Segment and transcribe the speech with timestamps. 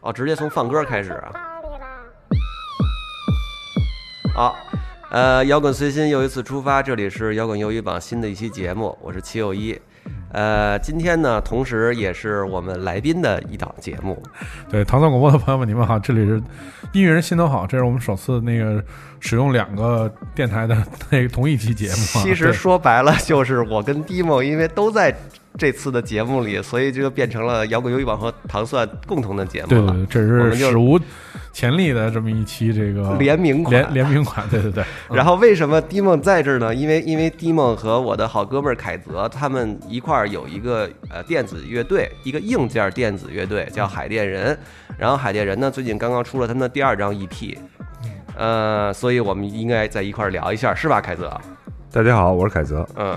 [0.00, 1.32] 哦，直接从放歌开始啊。
[4.34, 4.56] 好，
[5.10, 9.78] 呃，摇滚随心又一次出发，这里是摇滚鱿鱼榜新的一期节目，我是齐友一。
[10.32, 14.22] 呃，今天呢，同时也是我们来宾的一档节目。
[14.70, 16.42] 对，唐宋广播的朋友们，你们好，这里是
[16.92, 18.82] 音乐人心头好，这是我们首次那个
[19.18, 20.74] 使用两个电台的
[21.10, 22.22] 那个同一期节目。
[22.22, 25.14] 其实说白了，就是我跟 Dimo 因为都在。
[25.58, 29.92] 这次的节目里，所以就变成了摇滚游戏网和糖蒜共同的节目了。
[29.92, 30.98] 对对，这是史无
[31.52, 33.82] 前例的这么一期这个联名款。
[33.82, 34.84] 联联名款，对对对。
[35.12, 36.74] 然后为什么迪梦在这儿呢？
[36.74, 44.56] 因为因为迪梦和我的好哥们儿凯泽他们一块儿有一个呃电子乐队，一个硬件电子乐队叫海淀人。
[44.96, 47.56] 然后海淀人呢，最近刚刚出了他们的第二张 EP，
[48.36, 51.38] 呃，所以我们应该在一块儿聊一下，是吧，凯泽？
[51.90, 52.86] 大家好，我是凯泽。
[52.96, 53.16] 嗯。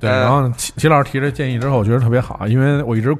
[0.00, 3.14] 对，然后齐齐老师提这建议之后，我觉得特别好，因为我一直，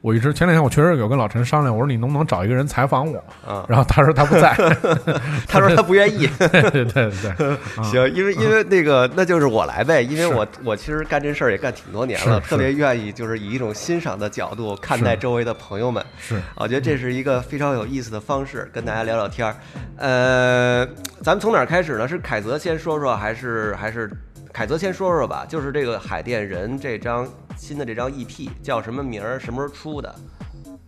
[0.00, 3.22] 我一直前两天我确实有跟老陈商量，我说你能不能找一个人采访我？
[3.46, 4.54] 嗯，然后他说他不在
[5.46, 6.26] 他说他不愿意。
[6.38, 16.02] 对对对，行，因为因为那个那就是我来呗，因为我我其实干这事儿也干挺多年了，特别愿意就是以一种欣赏的角度看待周围的朋友们。
[16.18, 19.54] 是，我觉得这是一个非常有意思的方式，跟大家聊聊天儿。
[19.98, 20.86] 呃，
[21.22, 22.08] 咱们从哪儿开始呢？
[22.08, 24.10] 是凯泽先说说，还是还是？
[24.54, 29.36] 凯泽先说说吧，就是这个海淀人这张新的这张 EP 叫什么名儿？
[29.36, 30.14] 什么时候出的？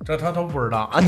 [0.05, 1.00] 这他都不知道啊！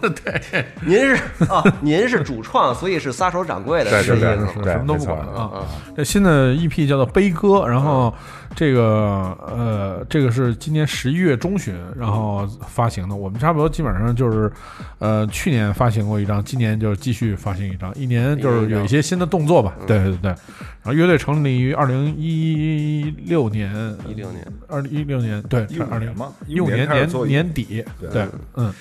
[0.00, 4.18] 对， 您是啊，您是主创，所以是撒手掌柜的，对对
[4.62, 5.62] 对，什么都不管啊。
[5.94, 8.12] 这新的 EP 叫做《悲歌》，然后。
[8.52, 13.14] 这个呃，这个是今年十一月中旬，然后发行的。
[13.14, 14.50] 我们差不多基本上就是，
[14.98, 19.74] 呃，去年发行过一张，今年就继续发行一张，一年就是有一些新的动作吧。
[19.86, 20.34] 对对对。
[20.82, 23.72] 然后乐队成立于二零一六年，
[24.08, 26.14] 一六年，二零一六年，对，二零
[26.46, 28.72] 一五年年年底，对，嗯。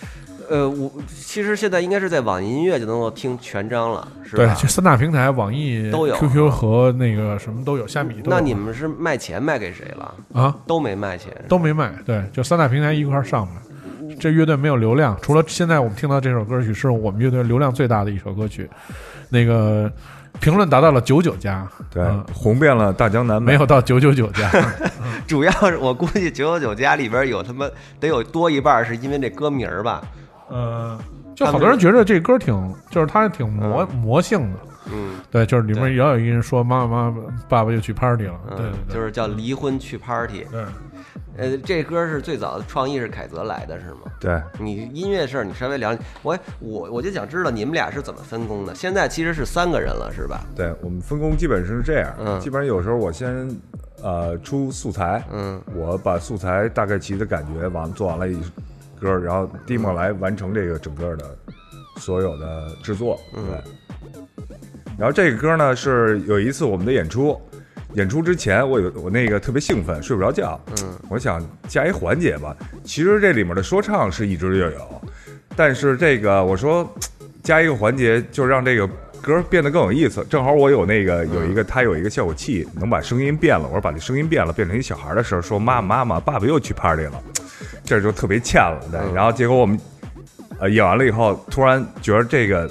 [0.49, 4.55] 呃，我其实现在应该是在网易音乐就能够听全章了，是吧？
[4.59, 8.35] 对，三大平台，网易都有，QQ 和那个什么都有，虾米都有。
[8.35, 10.15] 那你们是卖钱卖给谁了？
[10.33, 11.93] 啊，都没卖钱，都没卖。
[12.03, 14.15] 对，就三大平台一块上的。
[14.19, 18.67] 这乐队没有流量，除了现在我们听到这首歌曲是我们乐队流量最大的一首歌曲，
[19.29, 19.91] 那个
[20.39, 22.03] 评论达到了九九加，对，
[22.33, 24.49] 红遍了大江南北，没有到九九九加。
[25.27, 27.69] 主要是我估计九九九加里边有他妈
[27.99, 30.01] 得有多一半是因为这歌名儿吧。
[30.49, 30.97] 呃，
[31.35, 34.59] 就好多人觉得这歌挺，就是它挺魔魔性的。
[34.91, 40.45] 嗯，对，就是里面也有一个人说妈妈妈爸爸又去 party 了，对，就是叫离婚去 party。
[40.49, 40.63] 对，
[41.39, 44.11] 呃，这歌是最早的创意是凯泽来的，是吗？
[44.19, 48.75] 对，你音乐事儿你稍微了解，我我我就想知道你们俩是怎么分工的。
[48.75, 50.41] 现在其实是三个人了，是吧？
[50.55, 53.49] 对我们分工基本上是这样，嗯，基本上有时候我先
[54.03, 58.37] 呃出素材，嗯，我把素材大概齐的感觉完做完了一。
[59.01, 61.25] 歌，然后 Dimo 来完成这个整个的
[61.99, 64.45] 所有的制作，对。
[64.97, 67.39] 然后这个歌呢，是有一次我们的演出，
[67.93, 72.55] 演出之前我有我那个特别兴奋，睡不着觉，嗯，我想加一环节吧。
[72.83, 75.01] 其实这里面的说唱是一直就有，
[75.55, 76.87] 但是这个我说
[77.41, 78.87] 加一个环节，就让这个
[79.21, 80.25] 歌变得更有意思。
[80.29, 83.65] 正好我有那个有一个，他有一个效果器，能把声音变了。
[83.65, 87.21] 我说把这声音变了，变成一小孩的时候，说妈妈妈妈，爸爸又去 party 了。
[87.83, 88.99] 这就特别欠了，对。
[89.15, 89.79] 然后结果我们，
[90.59, 92.69] 呃，演完了以后，突然觉得这个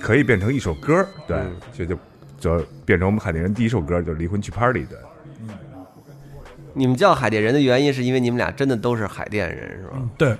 [0.00, 1.36] 可以变成一首歌，对，
[1.76, 1.98] 就就
[2.44, 4.98] 就变成我们海淀人第一首歌，就是离婚去 party 的。
[6.74, 9.92] 你们叫海淀人的原因，是因为你们俩真的都是海淀人，是吧？
[10.18, 10.36] 对，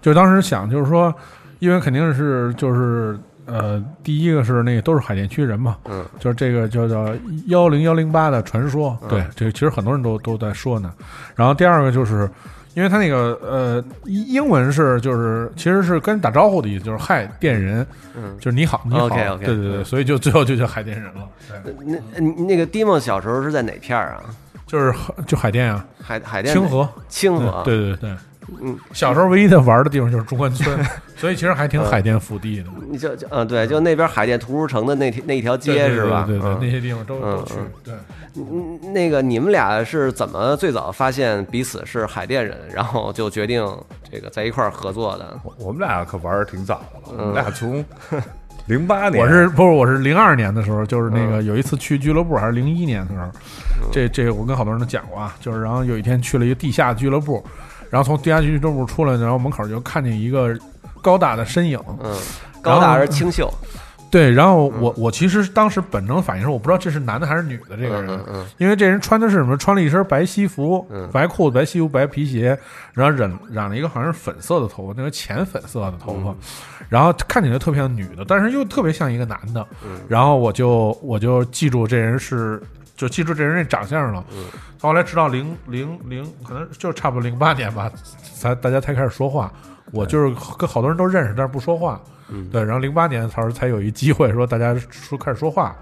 [0.00, 1.12] 就当时想，就是说，
[1.58, 7.12] 因为肯定是就是呃，第一个是那个都是海淀区人嘛，嗯，就是这个叫叫
[7.46, 10.94] 幺零幺零八的传说，对，这个其实很多人都都在说呢。
[11.34, 12.30] 然后第二个就是。
[12.74, 17.86] 因为他那个呃，英英文是就是其实是跟打招呼的意思，就是嗨电人，
[18.16, 21.28] 嗯，就是你好，你好，对对对，所以就最后就叫海淀人了。
[21.84, 24.22] 那那个迪梦小时候是在哪片儿啊？
[24.66, 24.94] 就是
[25.26, 28.14] 就海淀啊，海海淀清河，清河，对对对。
[28.62, 30.78] 嗯，小时候唯一的玩的地方就是中关村，
[31.16, 32.64] 所以其实还挺海淀腹地的。
[32.90, 36.24] 你就就嗯，对，就那边海淀图书城的那那一条街是吧？
[36.26, 37.54] 对对，那些地方都都去。
[37.84, 37.94] 对，
[38.36, 43.64] 嗯，那个你们俩是怎么最早发现彼此是海淀人，然后就决定
[44.10, 45.38] 这个在一块儿合作的？
[45.58, 47.84] 我们俩可玩的挺早的了，我们俩从
[48.66, 53.30] 零八年，我是不是我是零二年的时候，就是那个有一次去俱乐部，还是零一年的时候，
[53.90, 57.44] 这这我跟好多人都讲过啊，就是然后有一天去了一个地下俱乐部。
[57.90, 60.56] 然后从地下俱乐部出来，然后门口就看见一个
[61.02, 61.78] 高大的身影。
[62.02, 62.16] 嗯，
[62.62, 63.52] 高大而清秀。
[64.10, 69.56] 对，然后我我其实当时本能反应是，我不知道这是男的还是女的这个人，嗯嗯因为这人穿的是什么？
[69.56, 72.58] 穿了一身白西服、嗯白裤子、白西服、白皮鞋，
[72.92, 76.34] 然后染染了一个好像是粉色的头发，那个浅粉色的头嗯发，
[76.88, 79.64] 然后看起来特别像女的，但是又特别像一个男的。
[79.84, 82.60] 嗯然后我就我就记住这人是，
[83.00, 84.22] 就记住这人这长相了。
[84.32, 84.44] 嗯。
[84.78, 87.90] 后来直到零零零，可能就差不多零八年吧，
[88.34, 89.50] 才大家才开始说话。
[89.92, 91.98] 我就是跟好多人都认识，但是不说话。
[92.28, 92.48] 嗯。
[92.50, 95.74] 对，然后零八年他说才有一机会说大家说开始说话，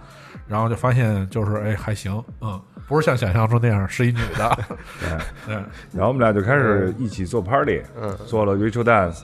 [0.47, 4.59] 然后就发现就是哎还行，嗯，不是像想象中那样是一女的，
[5.45, 5.55] 对，
[5.93, 8.17] 然后我们俩就开始一起做 party，嗯。
[8.27, 9.23] 做了 ritual dance，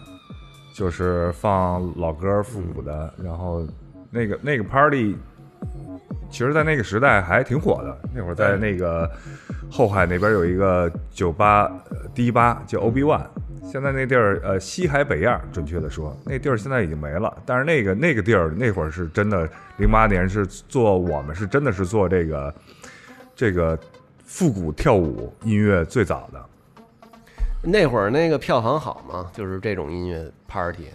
[0.74, 3.66] 就是放老歌复古的，然后
[4.10, 5.16] 那个那个 party，
[6.30, 7.96] 其实，在那个时代还挺火的。
[8.12, 9.08] 那会儿在那个
[9.70, 13.26] 后海那边有一个酒吧，呃第一吧叫 OB One，
[13.70, 17.32] 现在那地儿呃西海北亚，准确的说，那地儿现在已经没了。
[17.46, 22.54] 但是那个那个地儿那会儿是真的，零八年是做我们是真的是做这个
[23.36, 23.78] 这个
[24.24, 26.44] 复古跳舞音乐最早的。
[27.62, 29.30] 那会儿那个票房好吗？
[29.32, 30.88] 就是这种音乐 party，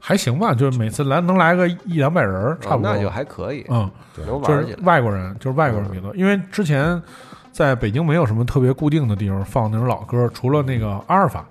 [0.00, 4.76] 还行吧，就是每次来能来个一两百人儿，差不多，哦那就还可以，嗯，就是。
[4.82, 7.00] 外国人，就是外国人比较多，因为之前
[7.52, 11.44] 在北京没有什么特别固定的地方放那种老歌，除了那个阿尔法，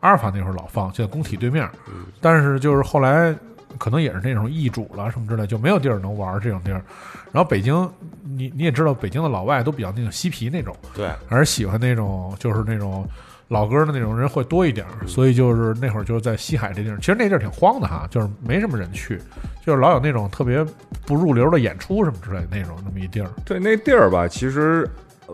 [0.00, 3.34] 阿尔法那会儿老放，就在工体对面，嗯但是就是后来
[3.78, 6.82] 可能也是那种易主了什么之类，就没有地儿能玩这种地儿。
[7.30, 7.88] 然后北京，
[8.22, 13.06] 你你也知道，北京的老外都比较那种嬉皮那种，对，还是喜欢那种就是那种
[13.48, 19.20] 老歌的那种人会多一点儿，所以就是那会儿就是在西海这地儿，其实那地儿挺荒的哈，就是没什么人去，
[19.64, 20.64] 就是老有那种特别
[21.06, 23.30] 不入流的演出什么之类的那种那么一地儿。
[23.44, 24.88] 对，那地儿吧，其实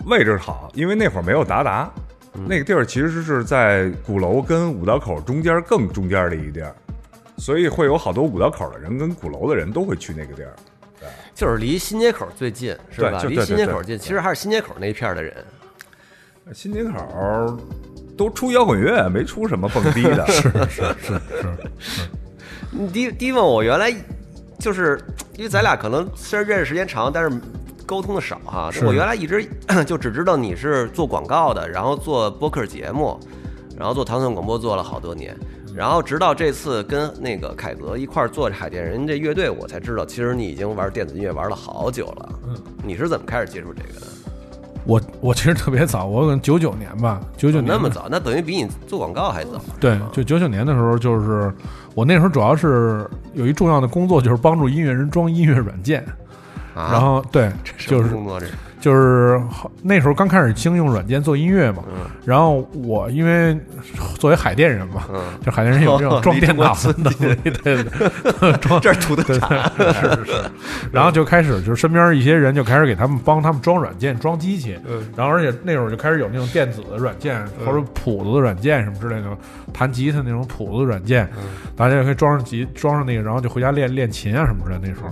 [0.07, 1.91] 位置好，因为那会儿没有达达，
[2.35, 6.75] 嗯那个地儿其实是在鼓楼跟五道口中间更中间的一地儿，
[7.37, 10.53] 所以会有好多五道口的人跟鼓楼的人都会去那个地儿。
[11.33, 13.17] 就是离新街口最近，是吧？
[13.21, 15.33] 就离对对对新街口近，其实还是新街口那一片的人。
[16.53, 16.91] 新街口
[18.19, 20.27] 都出摇滚乐，没出什么蹦迪的。
[20.29, 21.21] 是是是
[21.79, 22.09] 是，
[22.73, 23.95] 你第第一问我原来
[24.59, 25.01] 就是
[25.37, 27.41] 因为咱俩可能虽然认识时间长，但是
[27.87, 28.71] 沟通的少哈。
[28.73, 29.49] 是我原来一直
[29.87, 33.19] 就只知道你是做广告的，然后做播客节目，
[33.79, 35.35] 然后做唐宋广播做了好多年，
[35.73, 42.29] 然后直到这次跟那个凯泽一块儿做海淀人这乐队，我才知道其实你已经玩电子音乐玩了好久了。
[42.49, 44.07] 嗯，你是怎么开始接触这个的？
[44.89, 49.61] 我我其实特别早，我可能九九年吧，九九年那么早，那等于比你做广告还早。
[49.79, 51.53] 对，就九九年的时候，就是
[51.95, 56.03] 我那时候主要是有一重要的工作，就是帮助音乐人装音乐软件。
[56.75, 58.53] 啊、然后对，什就是工作这是？
[58.81, 62.07] 就是好那时候刚开始兴用软件做音乐嘛，嗯。
[62.25, 63.59] 然后我因为
[64.17, 67.85] 作为海淀人嘛，嗯，就海淀人有这种装电脑中的能力，对 对。
[68.41, 69.73] 对，装这 是土特产。
[69.77, 70.51] 是是是，
[70.93, 75.03] 然后就开始就是身边一些人就开始给他们帮他们装软件、装机器，嗯。
[75.17, 79.27] 然后而且那时候就开始有那种电子的软件或者谱子的软件什么之类的，
[79.73, 81.43] 弹吉他那种谱子的软件，嗯。
[81.75, 85.09] 大家就可以装上吉装上那个，然后就回家练练琴啊什么之类的那时候。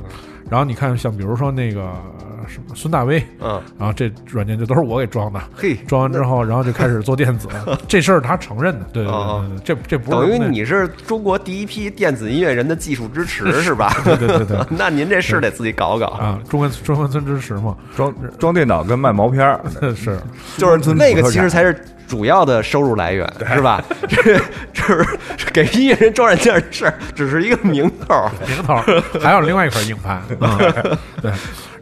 [0.51, 7.49] 然后你看，像比如说那个呃什么孙大威，嗯，然后这软件就都是我给装的，嘿，装完之后，然后就开始做电子，
[7.89, 13.93] 这事儿他承认的，对对哦对对，这这不是等于你是中国第一批电子音乐人的技术支持 是吧？
[14.05, 14.59] 对对对对。
[14.71, 19.61] 那您这是得自己搞搞，啊，中关中关村支持嘛，装装电脑跟卖毛片儿，
[19.95, 20.19] 是。
[20.57, 23.83] 就是那个其实才是主要的收入来源，是吧？
[24.09, 24.39] 这
[24.73, 25.03] 这
[25.37, 28.63] 是给音乐人装软件的事儿，只是一个名头名。
[28.63, 28.75] 头，
[29.21, 31.33] 还有另外一块硬盘， 嗯，对。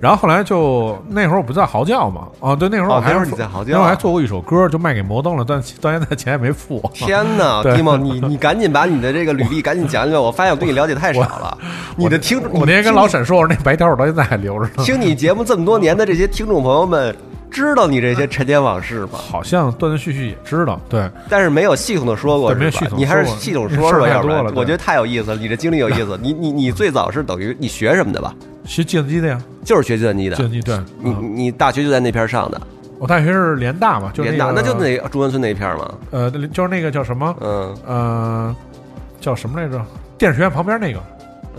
[0.01, 6.83] 然后后来就那会儿我不在嚎叫嘛，啊，对，那会儿我还哦那会儿你在嚎叫那会儿还做过一首歌，就卖给摩登了，但到现在钱也没付。
[6.93, 11.57] 天哪，对蒂梦，你你赶紧把你的这个履历赶紧讲讲，我发现我对你了解太少了。
[11.97, 14.85] 你的听众，我那天跟老沈说，我说那白条我到现在还留着呢。
[14.85, 17.17] 听你节目这么多年的这些听众朋友们，
[17.55, 19.11] 知道你这些陈年往事吗？
[19.13, 26.19] 好像断断续续也知道，对，但是没有系统的说过，对没有系统你还是系统说说，要不然我觉得太有意思了，你这经历有意思。
[26.21, 28.35] 你你你最早是等于你学什么的吧？
[28.65, 30.43] 学计算机的呀，就是学计算机的计。
[30.43, 30.77] 算机对。
[31.01, 32.61] 你嗯你大学就在那片儿上的，
[32.99, 35.95] 我大学是联大嘛，就是联大，那个那就那中关村那一片嘛。
[36.11, 38.57] 呃，就是那个叫什么嗯，呃，
[39.21, 39.81] 叫什么来着？
[40.17, 41.01] 电视学院旁边那个。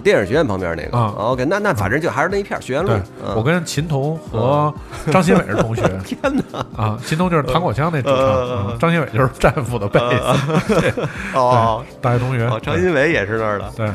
[0.04, 0.98] 电影学院旁边那个。
[0.98, 2.92] 啊 OK，那那反正就还是那一片学院路
[3.36, 4.74] 我跟秦童和
[5.12, 5.82] 张新伟是同学。
[6.06, 6.18] 天
[6.52, 6.66] 哪！
[6.75, 10.94] 啊，秦童就是糖果枪那主唱，张新伟就是战斧的贝斯， 对，
[11.34, 12.60] 哦大学同学哦，。
[12.62, 13.72] 张新伟也是那儿的。
[13.75, 13.86] 对，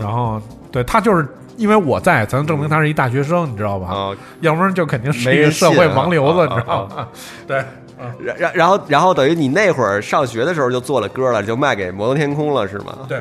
[0.00, 0.40] 然后
[0.72, 1.26] 对他就是
[1.56, 3.88] 因为我在，才能证明他是一大学生，你知道吧？
[3.88, 7.08] 啊，要不然就肯定是一个社会盲流子，啊你知道吗？
[7.46, 7.56] 对，
[8.18, 12.96] 然然然后然后等于你那会儿上学的时候就做了歌了，就卖给摩登天空了是吗？
[13.06, 13.20] 对，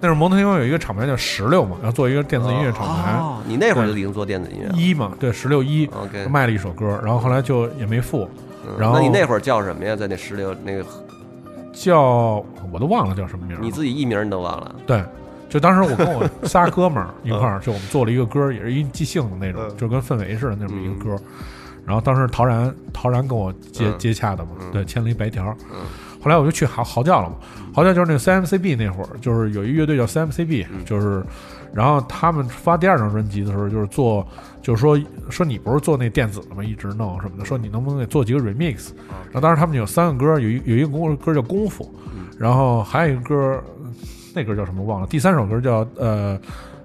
[0.00, 3.12] 那时候摩登天空有一个厂牌叫石榴嘛，然后做一个电子音乐厂牌。
[3.12, 4.74] 哦，你那会儿就已经做电子音乐了。
[4.76, 8.28] 一嘛，对，石榴一 OK 卖了一首歌，然后后来就也没付，
[8.78, 9.96] 然后那你那会儿叫什么呀？
[9.96, 10.84] 在那石榴那个，
[11.72, 13.60] 叫我都忘了叫什么名儿。
[13.60, 14.74] 你自己艺名你都忘了。
[14.86, 15.02] 对，
[15.48, 21.16] 就当时我跟我 仨哥们儿一块儿，就我们做了一个歌，也是一即兴的那种，嗯就跟氛围似的那么一个歌。
[21.86, 25.54] 然后当时陶然，陶然跟我接嗯接洽的嘛，对，签了一白条。
[26.24, 27.36] 嗯后来我就去嚎嚎叫了嘛，
[27.74, 31.26] 嚎叫就是那个 CMCB 那会儿，就是有一乐队叫 CMCB，就是，嗯
[31.74, 34.26] 然后他们发第二张专辑的时候，就是做，
[34.62, 36.64] 就是说说你不是做那电子的吗？
[36.64, 38.90] 一直弄什么的，说你能不能给做几个 remix？
[39.24, 41.84] 然后当时他们有三个歌，有一有一个歌歌叫《功夫》，
[42.38, 43.60] 然后还有一个歌，
[44.34, 45.06] 那歌叫什么忘了。
[45.08, 46.38] 第三首歌叫呃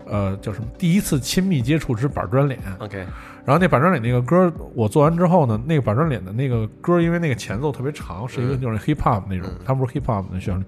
[0.09, 0.67] 呃叫什么？
[0.77, 2.59] 第一次亲密接触之板砖脸。
[2.79, 2.97] OK，
[3.45, 10.63] 然后那板砖脸那个歌我做完之后呢，那个板砖脸的那个歌，因为那个前奏特别长，是一个就是 hip hop 那种，它不是 hip hop 的旋律，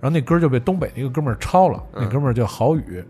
[0.00, 3.02] 然后那歌就被东北的一个哥们儿抄了，那哥们儿叫郝宇，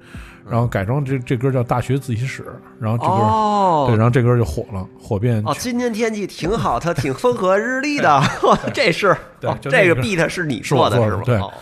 [0.49, 2.45] 然后改装这这歌叫大学自习室，
[2.81, 8.23] 然后这歌、哦，对，然后这歌就火了，火遍哦，今天天气挺好，它挺风和日丽的，
[8.73, 11.23] 这是对哦这个 beat 是你做的是吗？
[11.25, 11.37] 对。
[11.37, 11.53] 哦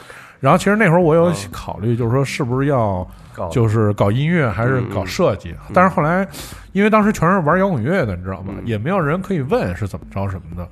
[0.42, 3.06] 然后其实那会儿我有考虑，就是说是不是要搞
[3.50, 6.26] 就是搞音乐还是搞设计，但是后来
[6.72, 8.54] 因为当时全是玩摇滚乐的，你知道吗？
[8.64, 10.68] 也没有人可以问是怎么着什么的，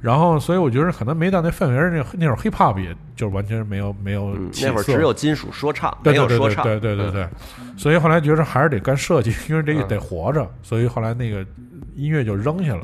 [0.00, 6.64] 然后所以我觉得可能没到那氛围，那那会儿 hip hop 也就完全没有没有那会儿只有金属说唱，没有说唱。
[6.64, 7.28] 对对对对对，
[7.76, 9.88] 所以后来觉得还是得干设计， 因为这嗯。
[9.88, 11.44] 得活着，所以后来那个
[11.94, 12.82] 音乐就扔下了。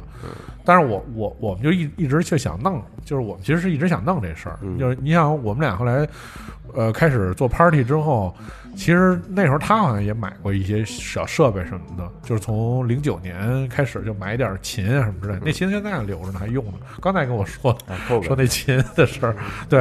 [0.65, 4.79] 但是我我我们就一一直就想弄，就是我们其实是一直想弄这事儿，嗯。
[4.79, 6.07] 就是你想我们俩后来
[6.75, 8.35] 呃开始做 party 之后，
[8.77, 16.75] 其实那时候他好像也买过一些小设备什么的，就是从零九年开始就买点琴啊什么之类的，那琴现在还留着呢，还用呢。
[17.01, 17.77] 刚才跟我说
[18.23, 19.35] 说那琴的事儿，
[19.69, 19.81] 对，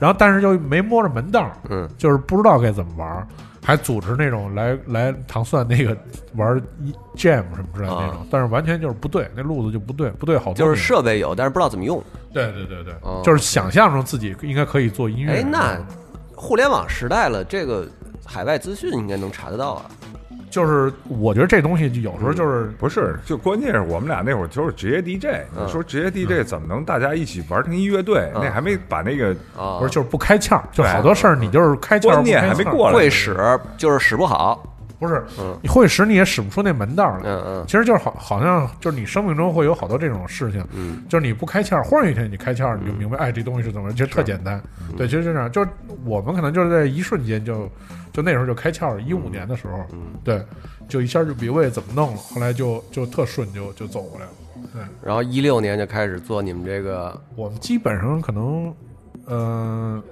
[0.00, 3.26] 然后但是就没摸着门道，嗯，就是不知道该怎么玩儿，
[3.62, 5.96] 还组织那种来来糖蒜那个
[6.34, 8.26] 玩一 jam 什么之类的那种，啊。
[8.30, 12.02] 但是完全就是不对，那路子就不对，不对好多就是设备有，但是不知道怎么用。
[12.32, 13.22] 对对对对，哦。
[13.24, 15.40] 就是想象中自己应该可以做音乐。
[15.40, 15.78] 哎，那
[16.34, 17.88] 互联网时代了，这个
[18.24, 19.86] 海外资讯应该能查得到啊。
[20.50, 25.26] 就是我觉得这东西有时候就是不是，就关键是我们俩那会儿就是职业 DJ，
[25.56, 28.30] 嗯你说职业 DJ 怎么能大家一起玩成一乐队？
[28.36, 33.36] 嗯那还没把那个啊，不是就是不开窍，就好多事儿你就是开窍观念还没过来会使
[33.76, 34.62] 就是使不好。
[34.98, 37.22] 不是嗯你会使你也使不出那门道来。
[37.24, 44.62] 嗯嗯其实就是好，好像就是你生命中会有好多这种事情，嗯，就是你不开窍，忽然有一天你开窍，你就明白，哎，这东西是怎么，其实特简单。
[44.80, 45.70] 嗯对，其实就这样，就是
[46.04, 47.68] 我们可能就是在一瞬间就，
[48.12, 49.00] 就那时候就开窍了。
[49.00, 50.44] 一五年的时候，嗯对，
[50.88, 54.32] 就一下就明白怎么弄了，后来就就特顺就就走过来了。
[54.72, 58.74] 对，然后一六年就开始做你们这个，我们基本上可能，
[59.26, 60.02] 嗯、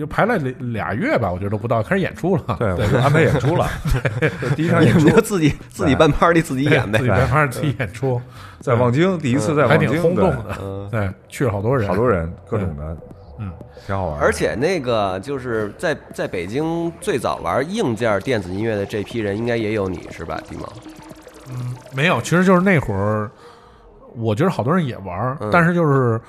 [0.00, 2.56] 就排了俩俩月吧，我觉得都不到，开始演出了。
[2.58, 3.68] 对，我就安排演出了。
[4.18, 7.10] 对第一场 演出就自己自己办 party 自己演呗自己。
[7.10, 8.20] 办 party 自己演出，
[8.58, 10.56] 在望京，第一次在望京，挺轰动的。
[10.60, 12.96] 嗯，对，去了好多人，好多人，各种的，
[13.38, 13.52] 嗯，
[13.86, 14.20] 挺好玩。
[14.20, 20.66] 而且那个就是在在北京最早玩硬件电子音乐的这批人，应该也有你是吧，迪毛？
[21.92, 23.30] 没有，其实就是那会儿，
[24.16, 26.20] 我觉得好多人也玩，嗯但是就是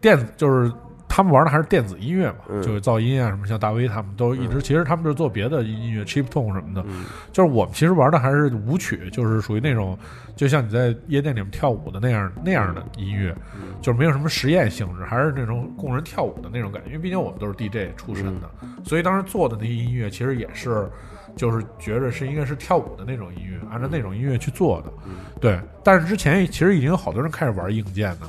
[0.00, 0.70] 电子，就是
[1.08, 2.62] 他们玩的还是电子音乐嘛，嗯。
[2.62, 7.04] 就是噪音啊什么，像大威他们都一直，其实他们就是做别的音乐，cheap tone 什么的，嗯。
[7.32, 9.98] 就是我们其实玩的还是舞曲，就是属于那种，
[10.34, 13.74] 就像你在夜店里面跳舞的那样那样的音乐，嗯。
[13.80, 18.50] 就是没有什么实验性质，还是那种供人跳舞的那种感觉，因为毕竟我们都是 DJ 出身的，
[18.84, 20.88] 所以当时做的那些音乐其实也是。
[21.36, 24.92] 就是觉着是应该是跳舞的那种音乐，按照那种音乐去做的，
[25.40, 25.60] 对。
[25.84, 28.26] 但是之前其实已经有好多人开始玩硬件的，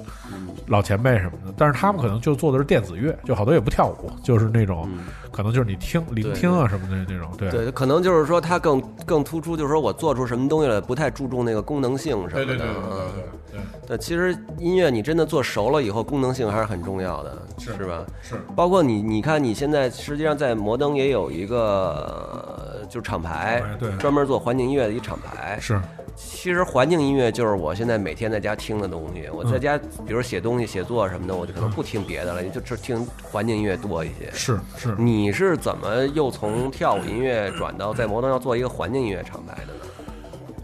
[0.67, 4.87] 老前辈什么的，但是他们可能就做的是电子乐，就好多也不跳舞，就是那种、
[5.31, 7.49] 可能就是你听聆听啊什么的那种，对。
[7.49, 12.45] 对，可能就是说它更更突出，就是说我做出什么东西来，不太注重那个功能性什么的。
[12.45, 13.11] 对对对对对嗯
[13.51, 18.05] 对对，其实音乐你真的做熟了以后，功能性还是很重要的，是是吧？
[18.21, 22.56] 是包括你，你看你现在实际上在摩登也有一个呃
[22.89, 23.91] 就厂牌厂牌，对。
[23.97, 25.57] 专门做环境音乐的一厂牌。
[25.59, 25.79] 是。
[26.15, 29.29] 其实环境音乐就是我现在每天在家听的东西。
[29.31, 34.31] 我嗯在家，比如写东西、写作什么的，我就可能不听别的了，就只听环境音乐多一些。
[34.31, 39.79] 是是，你是怎么又从跳舞音乐转到在摩登要做一个环境音乐厂牌的呢？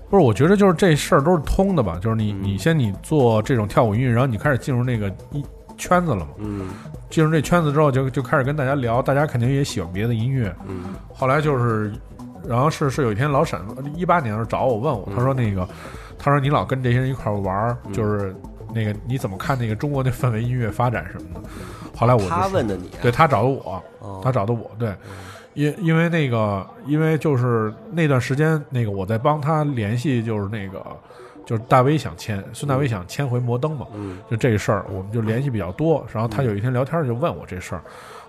[0.10, 2.44] 不是，我觉得就是这事儿都是通的吧，就是你嗯。
[2.44, 5.46] 你先你做这种跳舞音乐，然后你开始进入那个一
[5.78, 6.70] 圈子了嘛，嗯。
[7.12, 10.96] 进入这圈子之后就就开始跟大家聊，大家肯定也喜欢别的音乐，嗯。
[11.14, 11.94] 后来就是，
[12.48, 13.60] 然后是是有一天老沈
[13.96, 15.68] 一八年的时候找我问我，他说那个，
[16.18, 18.36] 他说你老跟这些人一块儿玩儿，就是
[18.74, 21.50] 那个你怎么看那个中国那氛围音乐发展什么的？
[21.96, 23.00] 后来我他问的你啊？
[23.02, 24.20] 对他找的我，哦。
[24.24, 24.96] 他找的我，对，
[25.54, 30.84] 因因为那个，因为就是那段时间，那个我在帮他联系，就是那个，
[31.46, 34.18] 就是大威想签，孙大威想签回摩登嘛，嗯。
[34.30, 36.06] 就这事儿，我们就联系比较多。
[36.12, 37.82] 然后他有一天聊天就问我这事儿，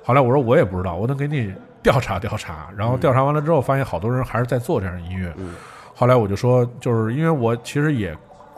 [0.05, 1.53] 后来我说我也不知道，我能给你
[1.85, 2.69] 调查调查。
[2.77, 5.33] 然后调查完了之后，发现好多人还是在做这样的音乐。
[5.37, 5.55] 嗯
[5.97, 8.13] 后来我就说，就是因为我其实也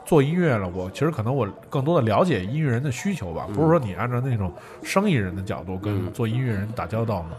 [0.06, 4.50] 做音乐了，我其实可能我更多的了解音乐人的需求吧，不是说你按照那种
[4.82, 7.32] 生意人的角度跟做音乐人打交道嘛。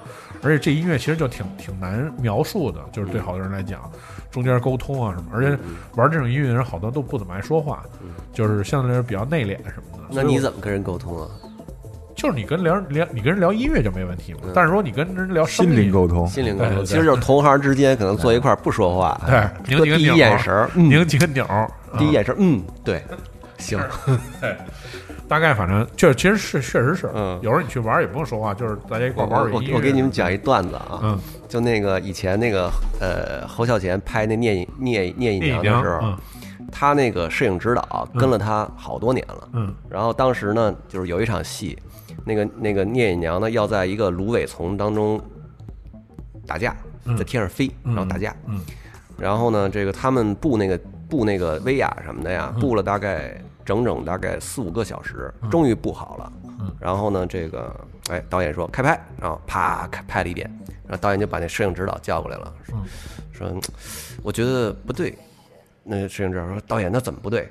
[0.43, 3.91] 而且这音乐其实就挺挺难描述的，就是对好多人来讲，
[4.29, 5.57] 中间沟通啊什么，而且
[5.95, 7.83] 玩这种音乐的人好多都不怎么爱说话，
[8.31, 10.03] 就是相对来说比较内敛什么的。
[10.11, 11.27] 那你怎么跟人沟通啊？
[12.17, 23.03] 就是你跟聊聊你跟人聊音乐就没问题嘛，但是说你跟人聊心灵沟通，心灵沟通，其实就是同行之间可能坐一块儿不说话，对拧几个第一眼神儿，嗯，拧几个钮儿，第一啊眼神，嗯，对，
[23.59, 23.79] 行，
[25.29, 27.39] 大概反正就是其实是确实是，嗯。
[27.43, 29.61] 有时候你去玩也不用说话，就是大家一块玩我。
[29.73, 36.17] 我给你们讲一段子啊，嗯，就那个以前那个呃侯孝贤拍那聂隐聂聂隐聂隐娘娘的时候，嗯。
[36.69, 39.73] 他那个摄影指导跟了他好多年了，嗯。
[39.89, 41.77] 然后当时呢，就是有一场戏，
[42.27, 45.19] 那个那个聂隐娘呢要在一个芦苇丛当中
[46.45, 46.75] 打架，
[47.17, 48.59] 在天上飞，然后打架，嗯
[49.17, 50.77] 然后呢，这个他们布那个
[51.09, 56.33] 布那个威亚什么的呀，布了大概整整大概四五个小时，终于布好了。
[56.79, 57.73] 然后呢，这个
[58.09, 60.47] 哎，导演说开拍，然后啪开拍了一遍，
[60.85, 62.77] 然后导演就把那摄影指导叫过来了，说
[63.31, 63.61] 说嗯
[64.21, 65.17] 我觉得不对。
[65.83, 67.49] 那摄影指导说导演那怎么不对？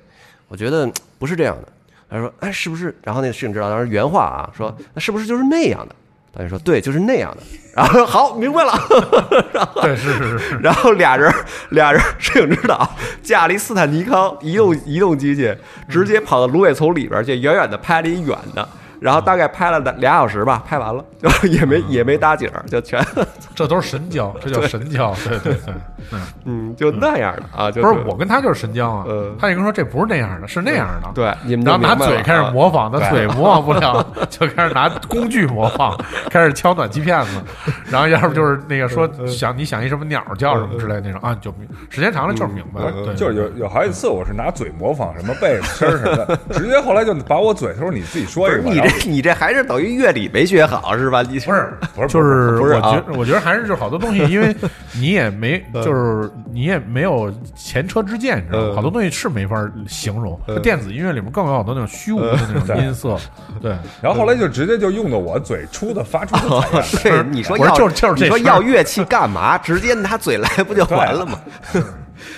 [0.49, 1.73] 我觉得不是这样的。
[2.11, 2.97] 他说哎是不是？
[3.03, 5.95] 然后那个摄影指导当时原话啊说那是不是就是那样的？
[6.33, 7.43] 导演说对，就是那样的。
[7.75, 8.73] 然后说好明白了。
[9.83, 11.33] 对，是是是是，然后俩人
[11.71, 12.89] 俩人摄影指导
[13.23, 15.55] 架了一斯坦尼康移动移动机器，
[15.89, 18.69] 直接跑到芦苇丛里边去，远远的拍了一远的，
[19.01, 23.05] 然后大概拍了俩小时吧，拍完了 就也没也没搭景儿，就全
[23.55, 25.15] 这都是神交，这叫神交。
[25.25, 25.75] 对对对，
[26.13, 29.35] 嗯，嗯就那样的啊，就不是我跟他就是神交啊嗯。
[29.39, 31.09] 他也跟说这不是那样的，是那样的。
[31.15, 35.97] 对你们然后拿嘴开始啊模仿，他嘴模仿不了， 就开始拿工具模仿，
[36.31, 37.41] 开始敲暖气片子，
[37.91, 51.23] 然后要不就是那个说想你想一什么鸟叫什么之类那种啊，你就明时间长了就是明白了，对，就是有有好几次我是拿嘴模仿什么被子声儿什么的，直接后来就把我嘴，他说你自己说一个这 你这还是等于乐理没学好是吧？
[51.23, 54.55] 你不是 不是就是我觉我觉得还是就是好多东西，因为
[54.95, 58.67] 你也没 就是你也没有前车之鉴，你知道吗？
[58.73, 59.57] 嗯好多东西是没法
[59.89, 60.39] 形容。
[60.63, 63.17] 电子音乐里面更有好多那种虚无的那种音色，
[63.61, 63.71] 对。
[64.03, 66.37] 然后后来就直接就用的我嘴出的发出。
[67.03, 69.57] 对你说要就是就是你说要乐器干嘛？
[69.59, 71.41] 直接拿嘴来不就完了吗？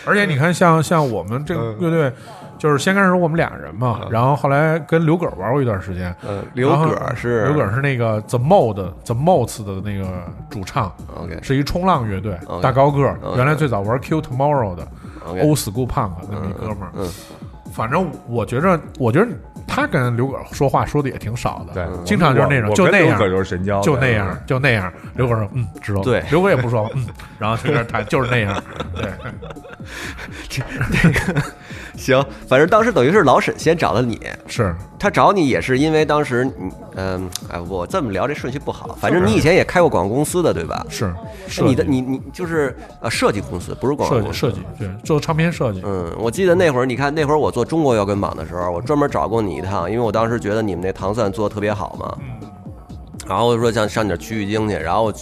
[0.05, 2.13] 而且你看像，像我们这个乐队，
[2.59, 6.15] 就是先开始我们俩人嘛，然后后来跟刘葛玩过一段时间。
[6.29, 10.07] 嗯，刘葛是刘葛是那个 The Mode The Modes 的那个
[10.51, 11.39] 主唱，OK。
[11.43, 14.87] 是一冲浪乐队，大高个儿原来最早玩 Q Tomorrow 的
[15.27, 17.09] Old School Punk 那么一哥们
[17.73, 19.29] 反正我觉着，我觉得
[19.69, 24.93] 他跟刘葛说话说的也挺少的，对，经常就是那种就那样刘葛，就是神交，就那样，就那样。
[25.15, 27.07] 刘葛说：“嗯，知道。”对刘葛也不说，嗯，
[27.39, 28.61] 然后就开始弹，就是那样。
[28.97, 29.11] 对，
[31.97, 36.53] 行，反正当时等于是老沈先找的你，是他找你也是因为当时你，
[36.97, 38.97] 嗯，哎，我这么聊这顺序不好。
[39.01, 40.85] 反正你以前也开过广告公司的，对吧？
[40.89, 41.13] 是，
[41.59, 44.35] 那你的你你就是呃设计公司，不是广告设公司。
[44.35, 45.83] 计设计，对，做唱片设计。
[45.85, 52.17] 嗯，我记得那会儿，你看那会儿我做中国摇滚榜的时候，我专门找过你一趟，因为我当时觉得你们那糖蒜做的特别好嘛。
[53.29, 55.13] 然后我就说想上你那儿取取经去，然后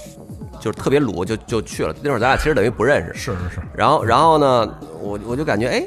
[0.60, 1.92] 就是特别鲁，就就去了。
[2.02, 3.12] 那会儿咱俩其实等于不认识。
[3.14, 5.84] 是是是，然后然后呢，我我就感觉哎，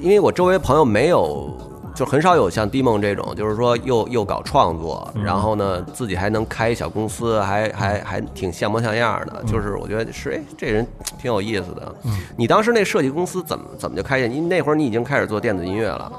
[0.00, 1.52] 因为我周围朋友没有，
[1.92, 9.42] 就很少有像迪梦这种，就是说又又搞创作，然后呢自己还能开一小公司，还还还挺像模像样的。
[9.44, 10.86] 就是我觉得是哎，这人
[11.18, 11.92] 挺有意思的。
[12.36, 14.28] 你当时那设计公司怎么怎么就开业？
[14.28, 16.12] 你那会儿你已经开始做电子音乐了。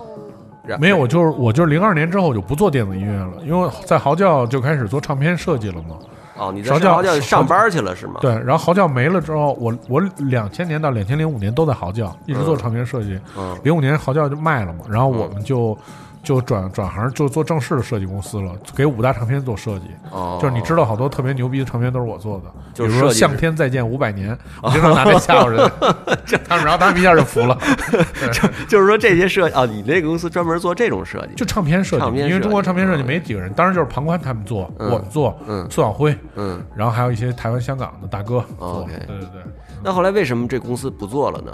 [0.65, 5.97] 然没有，我就是我就是零二年之后我就不做电子音乐了，因为在嚎叫就开始做唱片设计了嘛。
[6.37, 8.15] 哦，你在嚎叫上班去了是吗？
[8.19, 13.19] 对，然后嚎叫没了之后，我我两千年到两千零五年都在嚎叫，一直做唱片设计。
[13.37, 15.77] 嗯零五年嚎叫就卖了嘛，然后我们就
[16.23, 19.85] 就转转行就做正式的设计公司了，给五大唱片做设计。
[20.11, 25.71] 哦，就是你知道好多特别牛逼的唱片都是我做的，比如说《向天再见五百年》，我经常拿这吓唬人，
[26.47, 27.57] 他们然后他们一下就服了。
[28.31, 36.61] 就就是说这些设计啊，你那个公司专门做这种设计，就唱片设计，因为中国唱片设计没几个人，当然就是庞宽他们做，嗯我们做，嗯苏小辉，嗯。
[36.75, 38.87] 然后还有一些台湾、香港的大哥做。
[38.87, 39.41] 对对对，
[39.83, 41.51] 那后来为什么这公司不做了呢？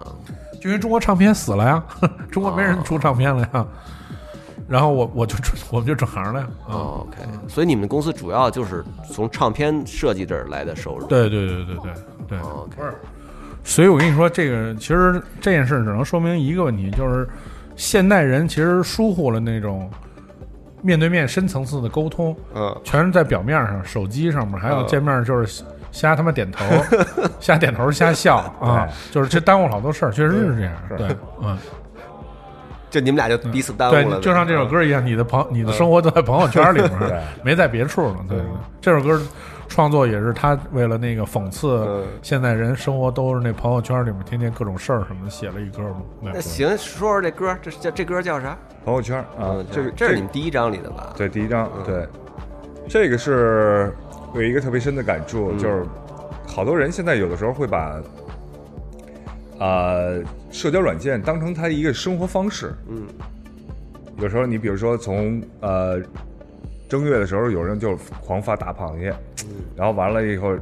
[0.59, 1.83] 就因为中国唱片死了呀，
[2.29, 3.65] 中国没人出唱片了呀。
[4.67, 6.47] 然后我我就转 我们就转行了呀。
[6.69, 11.07] 嗯，哦 OK，所以你们公司主要就是从唱片设计这儿来的收入。
[11.07, 11.91] 对对对对对
[12.27, 12.39] 对。
[12.39, 12.81] 哦，OK，
[13.63, 17.27] 所以我跟你说，这个其实这件事只能说明一个问题，就是
[17.75, 19.89] 现代人其实疏忽了那种
[20.81, 26.65] 面对面深层次的沟通，嗯，全是在表面上，手机上面，还有嗯见面就是瞎他妈点头，
[27.39, 30.73] 瞎点头瞎笑啊， 就是这耽误好多事儿，确实是这样。
[30.97, 31.57] 对，嗯，
[32.89, 38.17] 就你们俩就彼此耽误对了呗。，就像这首歌一样，你的朋你的生活都在朋友圈里面对， 没在别处呢。
[38.27, 38.45] 对对，
[38.81, 39.21] 这首歌
[39.67, 46.31] 创作也是他为了那个讽刺嗯现在人生活都是那朋友圈里面天天各种事儿什么的，写了一歌嘛。
[46.33, 48.57] 那行，说说这歌，这叫这歌叫啥？
[48.85, 51.13] 朋友圈啊嗯，，这个这是你们第一章里的吧？
[51.17, 52.07] 对第一章嗯对，
[52.87, 53.93] 这个是
[54.33, 55.85] 有一个特别深的感触，嗯就是
[56.47, 57.97] 好多人现在有的时候会把。
[59.59, 62.73] 呃，社交软件当成他一个生活方式。
[62.87, 63.03] 嗯，
[64.19, 66.01] 有时候你比如说从呃
[66.87, 69.13] 正月的时候，有人就狂发大螃蟹，
[69.75, 70.55] 然后完了以后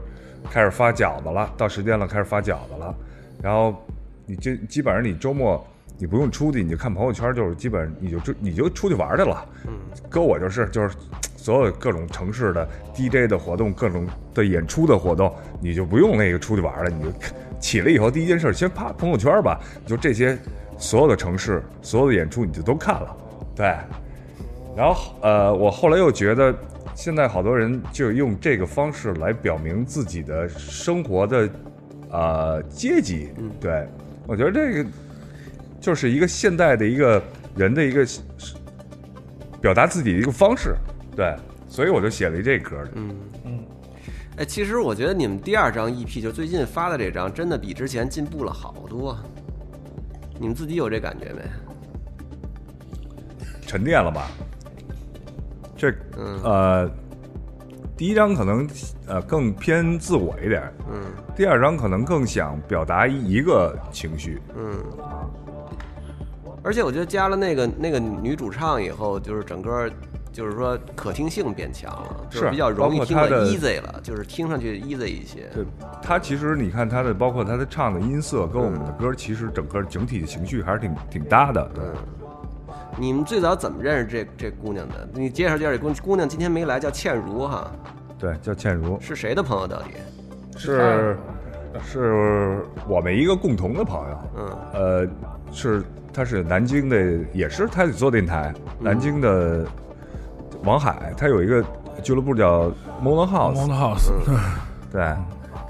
[0.49, 2.95] 开始发饺子了，到时间了开始发饺子了，
[3.41, 3.75] 然后
[4.25, 5.65] 你就基本上你周末
[5.97, 9.45] 你不用出去，你就看朋友圈，就是基本你就出你就出去玩去了。
[9.67, 9.73] 嗯，
[10.09, 10.95] 搁我就是就是
[11.37, 15.31] 所有各种城市的 DJ 的活动，各种的演出的活动，
[15.61, 17.09] 你就不用那个出去玩了，你就
[17.65, 20.37] 起来以后第一件事先发朋友圈吧，就这些
[20.77, 23.17] 所有的城市所有的演出你就都看了，
[23.55, 23.75] 对。
[24.77, 26.53] 然后呃，我后来又觉得，
[26.93, 31.49] 现在好多人就用这个方式来表明自己的生活的
[32.11, 33.31] 呃阶级。
[33.59, 33.87] 对，
[34.27, 34.89] 我觉得这个
[35.81, 37.19] 就是一个现代的一个
[37.55, 38.05] 人的一个
[39.59, 40.75] 表达自己的一个方式。
[41.15, 41.35] 对，
[41.67, 42.77] 所以我就写了一这歌。
[42.93, 43.15] 嗯
[44.37, 49.17] 哎，其实我觉得你们第二张 EP 就最近发的这张，真的比之前进步了好多。
[50.39, 51.41] 你们自己有这感觉没？
[53.65, 54.29] 沉淀了吧？
[55.77, 56.91] 这嗯呃，
[57.97, 58.67] 第一张可能
[59.07, 61.01] 呃更偏自我一点，嗯
[61.35, 64.41] 第二张可能更想表达一一个情绪。
[64.55, 64.83] 嗯。
[66.63, 69.89] 而且我觉得加了那个那个女主唱以后，就是整个
[70.35, 75.49] 就是说可听性变强了，就是比较容易听的 easy 了，就是听上去 easy 一些。
[75.53, 75.63] 对，
[76.01, 81.65] 他其实你看他的，包括他的唱的音色跟我们的歌，其实整个整体的情绪还是挺挺搭的。
[81.73, 81.85] 对，
[82.97, 85.07] 你们最早怎么认识这这姑娘的？
[85.13, 87.71] 你介绍介绍这姑姑娘，今天没来，叫倩如哈，
[88.19, 89.91] 对，叫倩如，是谁的朋友到底？
[90.57, 91.17] 是
[91.81, 94.19] 是我们一个共同的朋友。
[94.37, 95.07] 嗯呃，
[95.51, 95.81] 是
[96.13, 99.65] 他是南京的，也是他做电台，南京的
[100.65, 101.63] 王海，他有一个
[102.01, 104.11] 俱乐部叫 Mono House，Mono House，
[104.91, 105.01] 对，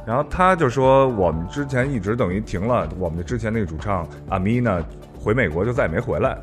[0.07, 4.83] 然后他就说我们之前一直等于停了，我们的之前那个主唱阿米呢
[5.19, 6.37] 回美国就再也没回来，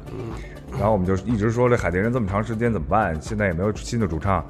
[0.73, 3.19] 然后我们就一直说这海淀人这么长时间怎么办？
[3.21, 4.45] 现在也没有新的主唱，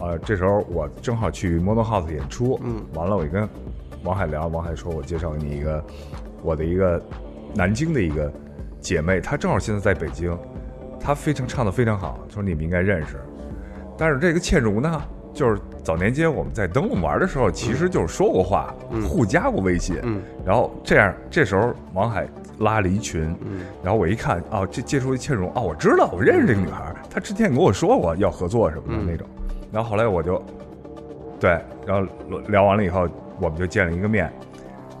[0.00, 3.48] 呃，这时候我正好去 Mono House 演出，嗯，完了我就跟
[4.02, 5.84] 王海聊，王海说我介绍给你一个
[6.42, 7.00] 我的一个
[7.54, 8.32] 南京的一个
[8.80, 10.36] 姐妹，她正好现在在北京，
[10.98, 13.20] 她非常唱的非常好，说你们应该认识。
[14.02, 15.00] 但是这个倩如呢，
[15.32, 18.74] 就是早年间我们在登陆玩的时候，其实就是说过话，
[19.08, 20.20] 互加过微信，嗯。
[20.44, 22.26] 然后这样这时候王海
[22.58, 23.60] 拉了一群，嗯。
[23.80, 29.24] 然后我一看，哦，这接触一倩如，哦，我知道，我认识这个女孩，她之前跟我说过要合作什么的嗯那种，
[29.70, 30.42] 然后后来我就，
[31.38, 32.04] 对，然后
[32.48, 33.08] 聊完了以后，
[33.40, 34.28] 我们就见了一个面，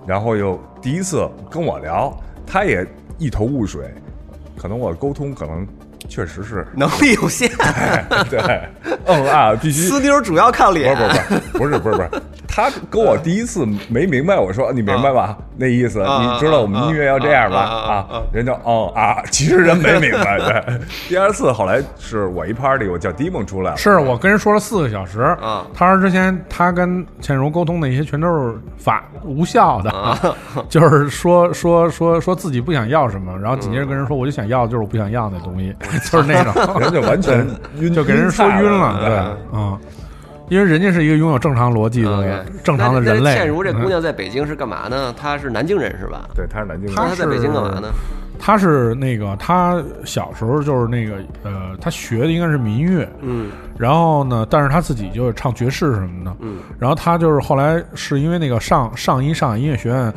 [0.06, 2.86] 然后又第一次跟我聊，她也
[3.18, 3.92] 一头雾水，
[4.56, 5.66] 可能我沟通可能
[6.12, 7.50] 确实是能力有限，
[8.28, 8.38] 对，
[9.06, 10.94] 嗯啊，必须呲妞主要看不是脸。
[10.94, 11.08] 不是
[11.52, 12.22] 不是不是不是不是，
[12.54, 15.34] 他跟我第一次没明白，我说你明白吧？
[15.56, 17.58] 那意思，啊你知道我们音乐要这样吧？
[17.58, 20.38] 啊人就哦啊，其实人没明白。
[20.38, 25.22] 对， 第二次后来是我一 party，我叫 Dimon 出来了，是我跟人说了四个小时。
[25.22, 25.64] 啊。
[25.72, 30.18] 他说之前他跟倩茹沟通那些全都是法无效的，啊。
[30.68, 35.74] 就是说说说说自己不想要什么，然后紧接着跟人说我就想要就是我不想要那东西，
[36.12, 37.46] 就是那种，人就完全
[37.78, 39.18] 晕，就给人说晕了，对对，
[39.54, 39.78] 嗯，
[40.52, 43.32] 因为人家是一个拥有正常逻辑的正常的那那人类。
[43.32, 45.10] 倩如这姑嗯娘在北京是干嘛呢？
[45.16, 46.28] 她是南京人是吧？
[46.34, 47.88] 对，她是南京人，那她在北京干嘛呢？
[48.38, 60.12] 她是那个，她小时候就是那个，呃，她学的应该是民乐，嗯然后呢，但是她自己就是唱爵士什么的，嗯然后她就是后来是因为那个上上一上海音乐学院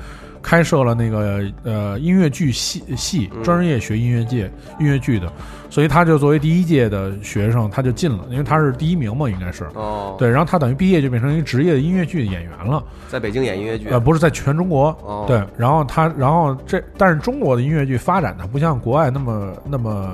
[0.46, 4.44] 开设了那个呃音乐剧系系，专业学音乐界
[4.80, 5.28] 音乐剧的，
[5.72, 9.68] 所以他就作为第一届的学生，他就进了，因为他是第一名嘛，应该是。
[9.74, 12.84] 哦，对，然后他等于毕业就变成一个职业的音乐剧演员了。
[13.10, 13.90] 在北京演音乐剧？
[13.90, 14.96] 呃，不是在全中国。
[15.02, 15.26] 哦。
[15.28, 20.12] 对，然后他，然后这，但是中国的音乐剧发展的不像国外那么那么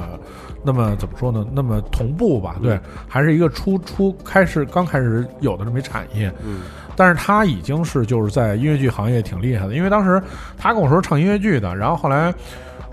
[0.64, 1.46] 那么怎么说呢？
[1.52, 2.56] 那么同步吧？
[2.64, 6.34] 对，还是一个初初开始刚开始有的这么一产业。
[6.46, 6.62] 嗯。
[6.96, 10.22] 但是他已经是就是在音乐剧行业挺厉害的，因为当时
[10.58, 12.34] 他跟我说唱音乐剧的，然后后来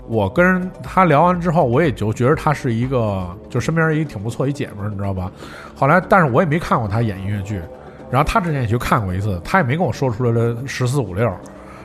[0.07, 5.31] 我跟他聊完之后，我也就觉得他是一个就身边一挺不错一姐们儿，你知道吧？
[5.75, 7.61] 后来，但是我也没看过他演音乐剧，
[8.09, 11.31] 然后他之前也去看过一次，他也没跟我说出来这十四五六，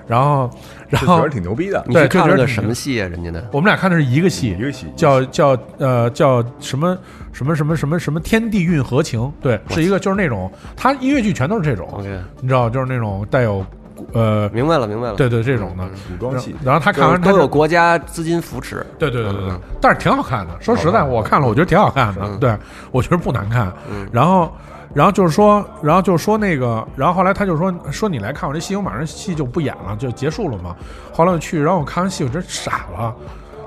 [0.07, 0.51] 然后
[0.89, 3.09] 然后觉得挺牛逼的，你是看了个什么戏啊？
[3.09, 6.97] 人家的我们俩看的是一个戏，一个戏叫叫呃叫什么？
[7.33, 12.01] 什么什么什么什么天地运河情，对，是一个就是那种，他音乐剧全都是这种，
[12.41, 13.67] 你知道，就是那种带有，
[14.13, 16.55] 呃，明白了明白了，对对，这种的古装戏。
[16.65, 20.57] 然后他看完都有国家资金扶持，对对对对对，但是挺好看的。
[20.61, 22.57] 说实在，我看了，我觉得挺好看的，对
[22.93, 23.73] 我觉得不难看。
[24.13, 24.57] 然后，
[24.95, 30.75] 然后就是说，然后就是说那个，然后后来他就说说你来看我这戏，我马上戏就不演了，就结束了嘛。
[31.13, 33.15] 后来我去，然后我看完戏，我真傻了，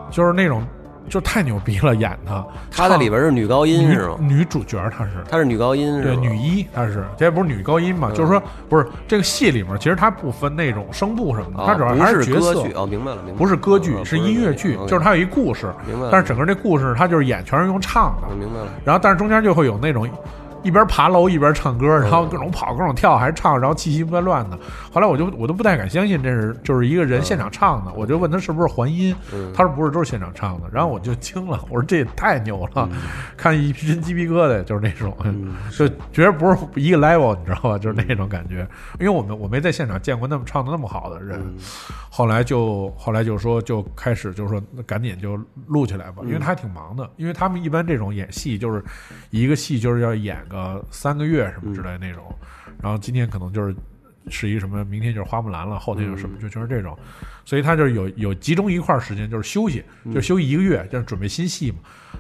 [0.10, 0.66] 就是那种。
[1.10, 4.18] 就太牛逼了，演的，她在里边是女高音是吗？
[4.20, 8.12] 女主角她是，她是女高音，对，女一她是，这也不是女高音嘛？
[8.12, 12.62] 就是说，不是这个戏里面，其实它不分那种声部什么的，它主要还是角色。
[12.76, 13.38] 哦，明白了，明白了。
[13.38, 15.74] 不是歌剧，是音乐剧，就是它有一故事。
[15.88, 16.10] 明白。
[16.12, 18.36] 但是整个这故事，它就是演全是用唱的。
[18.36, 18.68] 明白了。
[18.84, 20.10] 然后，但是中间就会有那种。
[20.64, 24.58] 一边爬楼一边唱歌，然后各种跑各种跳，还唱，然后气息不乱的。
[24.92, 29.16] 后来我就我都不太敢相信这是就是一个人现场唱的，我就问他是不是还音，
[29.54, 30.68] 他说不是，都是现场唱的。
[30.72, 32.90] 然后我就惊了，我说这也太牛了，
[33.36, 35.16] 看一身鸡皮疙瘩，就是那种，
[35.72, 37.78] 就觉得不是一个 level，你知道吧？
[37.78, 38.68] 就是那种感觉。
[39.00, 41.40] 因为我们我没在现场见过那么唱的那么好的人。
[42.10, 48.84] 后来就后来就说就开始就是说赶紧就录起来吧，因为他还挺忙的，因为他们一般这种演戏就是
[49.30, 50.58] 一个戏就是要演个。
[50.58, 52.24] 呃，三个月什么之类那种，
[52.82, 53.76] 然后今天可能就是
[54.28, 56.98] 是一什么，明天就是花木兰了，后天就什么，就全是这种，
[57.46, 61.78] 所以他就是有有集中一块时间，就是休息，就休息一个月，就是准备新戏嘛。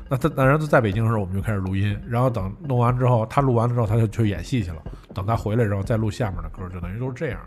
[0.07, 4.77] 那他那然后在北京的时候，我们就开始录音，然后等弄完之后，他录完了之后，他就去演戏去了。
[5.13, 7.39] 等他回来之后，再录下面的歌，就等于都是这样。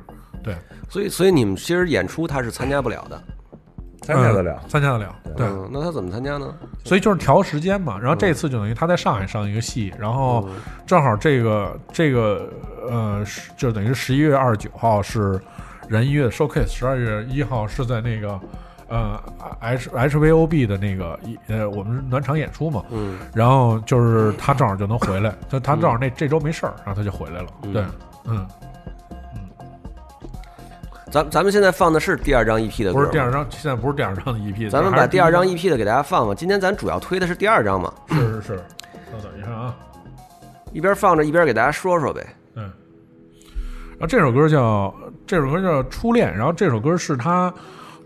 [0.43, 0.57] 对，
[0.89, 3.23] 所以所以你们其实演出他是参加不了的。
[4.15, 5.47] 参加得了，参加得了，对。
[5.71, 6.55] 那他怎么参加呢？
[6.85, 7.99] 所以就是调时间嘛。
[7.99, 10.49] 然后这次就等于他在上海上一个戏，然后
[10.87, 12.49] 正好这个这个
[12.91, 13.25] 呃，
[13.57, 15.41] 就等于十一月二十九号是
[15.89, 18.41] 人音乐的 showcase，十二月一号是在那个
[18.89, 19.23] 呃
[19.61, 22.83] H H V O B 的那个一呃我们暖场演出嘛。
[22.91, 23.19] 嗯。
[23.35, 27.49] 然后就是他正好就能回来，就他正好那这周没事儿，然后他就回来了。
[27.73, 27.85] 对，
[28.25, 28.47] 嗯。
[31.11, 34.71] 咱咱们现在放的是第二张 EP 的歌，不是第二张，现在不是第二张的 EP。
[34.71, 36.37] 咱们把第二张 EP 的给大家放放。
[36.37, 37.93] 今天咱主要推的是第二张嘛？
[38.09, 38.57] 是是是。
[39.11, 39.75] 稍等一下啊，
[40.73, 42.25] 一边放着一边给大家说说呗。
[42.55, 42.63] 嗯。
[43.99, 44.95] 然后这首歌叫
[45.27, 47.53] 这首歌叫《初恋》，然后这首歌是他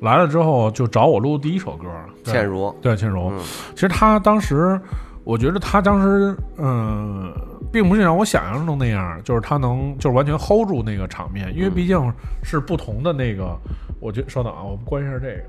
[0.01, 1.87] 来了之后就找我录第一首歌。
[2.25, 3.31] 倩茹，对倩茹。
[3.75, 4.81] 其实他当时，
[5.25, 7.31] 我觉得他当时，嗯。
[7.75, 12.13] 并不是像我想象中那样，就是他能就是完全 hold 住那个场面，因为毕竟
[12.45, 13.59] 是不同的那个。
[14.01, 15.45] 我觉稍等啊，我们关一下这个，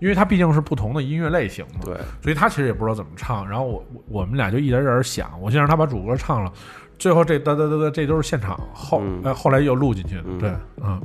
[0.00, 3.46] 因为他毕竟是不同的音乐类型嘛，对，所以他其实也不知道怎么唱。
[3.46, 6.52] 然后我我们俩就一点点想，我先让他把主歌唱了，
[6.96, 10.98] 最后这哒哒哒哒，这都是现场后哎后来又录进去的，对，嗯。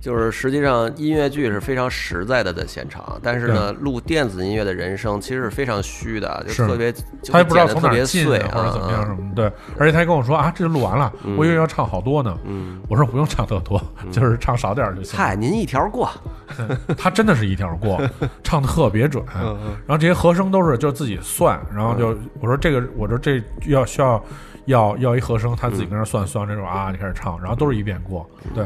[0.00, 6.90] 就是实际上音乐剧是非常实在的在现场，但是呢，录电子音乐的人声其实是非常虚的，就特别
[7.30, 15.18] 他也不知道从哪儿进或者怎么样什么对，而且他还跟我说啊，这就录完了，我以为要唱好多呢，嗯，我说不用唱特多，就是唱少点就行。
[15.18, 16.10] 嗨，您一条过，
[16.96, 18.00] 他真的是一条过，
[18.42, 24.24] 唱特别准，然后这些和声都是就自己算，然后就我说这个，我说这要需要
[24.64, 28.64] 要要一和声，他自己跟那算算这种啊，就开始唱，然后都是一遍过，对。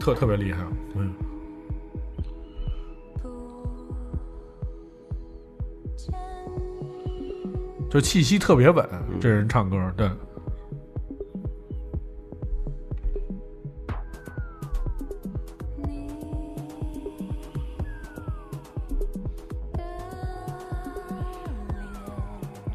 [0.00, 0.64] 特特别厉害，
[0.96, 1.12] 嗯，
[7.90, 8.88] 就气息特别稳，
[9.20, 10.10] 这人唱歌，对。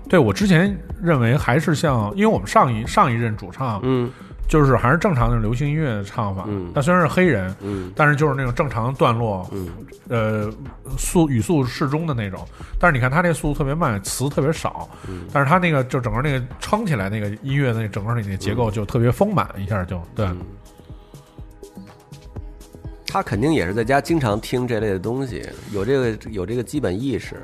[0.07, 4.09] 对我之前认为还是像，因为我们上一上一任主唱，嗯。
[4.47, 7.55] 就是还是正常的流行音乐的唱法，但虽然是黑人，
[7.95, 9.49] 但是就是那种正常段落，
[10.07, 10.51] 呃，
[10.97, 12.45] 速语速适中的那种。
[12.79, 14.87] 但是你看他那个速度特别慢，词特别少，
[15.33, 20.27] 但是他那个就整个那个撑起来那个音乐那整个那个结构就特别丰满，一下就对。
[23.07, 27.37] 他肯定也是在家经常听这类的东西，有这个有这个基本意识。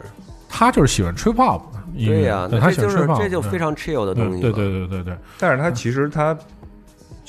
[0.49, 1.61] 他就是喜欢吹 pop，
[1.95, 4.41] 对呀，他喜欢吹 pop，这就非常 chill 的东西。
[4.41, 5.17] 对对对对对。
[5.39, 6.37] 但是他其实他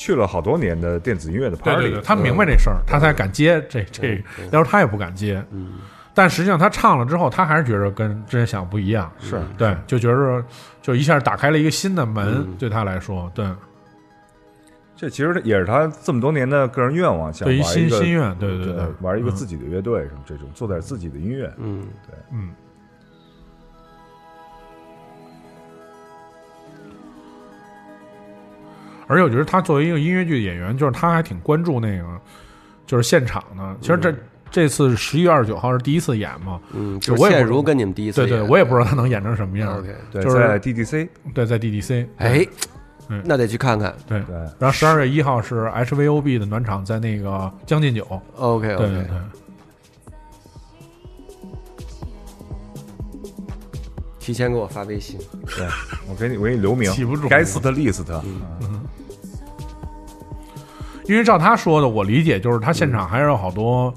[0.03, 5.41] 去了好多年的电子音乐的 party，他明白这事儿，他才敢接这这，要是他也不敢接。
[5.53, 5.75] 嗯。
[6.13, 9.09] 但实际上他唱了之后，他还是觉得跟之前想不一样。
[9.21, 10.45] 是对，就觉得
[10.83, 13.47] 就一下打开了一个新的门，对他来说，对。
[14.97, 22.51] 这其实也是他这么多年的个人愿望，想玩一新心愿，对对对，玩一个自己的乐队什么这种，做点自己的音乐，嗯，对，嗯。
[29.13, 32.05] 而且我觉得他作为一个音乐剧演员，就是他还挺关注那个，
[32.87, 33.77] 就是现场的。
[33.81, 34.15] 其实这
[34.51, 39.79] 这次十一月二十九号是第一次演嘛，嗯，就我也如跟你们第一次，对对，我也不知道他能演成什么样。
[39.79, 42.47] OK，就是在 DDC，对，在 DDC，哎。
[43.25, 44.35] 那得去看看，对对。
[44.59, 48.07] 然后十二月一号是 HVOB 的暖场，在那个将进酒。
[48.37, 48.77] OK OK。
[48.77, 49.17] 对对对。
[54.19, 55.67] 提前给我发微信，对
[56.09, 57.29] 我给你，我给你留名，记不住。
[57.29, 58.03] 该死的 list。
[58.25, 58.81] 嗯。
[61.13, 63.93] 因为照他说的，我理解就是他现场还是有好多，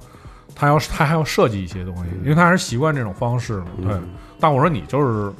[0.54, 3.68] 他要他还要设计一些东西，因为他还是习惯这种方式嘛。
[3.82, 3.92] 对。
[4.40, 5.32] 但我说你就是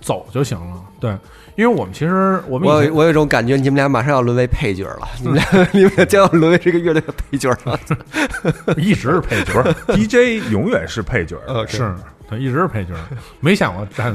[0.00, 1.16] 走就行了，对。
[1.54, 7.80] 因为我们其实我们我我有一种感觉，你们俩马上要沦为配角了，你们俩 你们俩将要沦为这个乐队的配角了，
[8.76, 11.94] 一直是配角， DJ 永远是配角，是，
[12.28, 12.92] 他一直是配角，
[13.40, 14.12] 没想过站，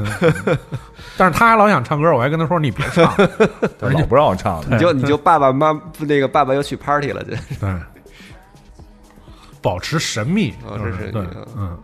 [1.18, 3.16] 但是他还老想唱歌，我还跟他说你别唱，
[3.80, 7.74] 人家不让我唱，你就你就爸爸妈那个爸爸又去 party 了，就对，
[9.62, 11.78] 保持神秘，这是对，嗯。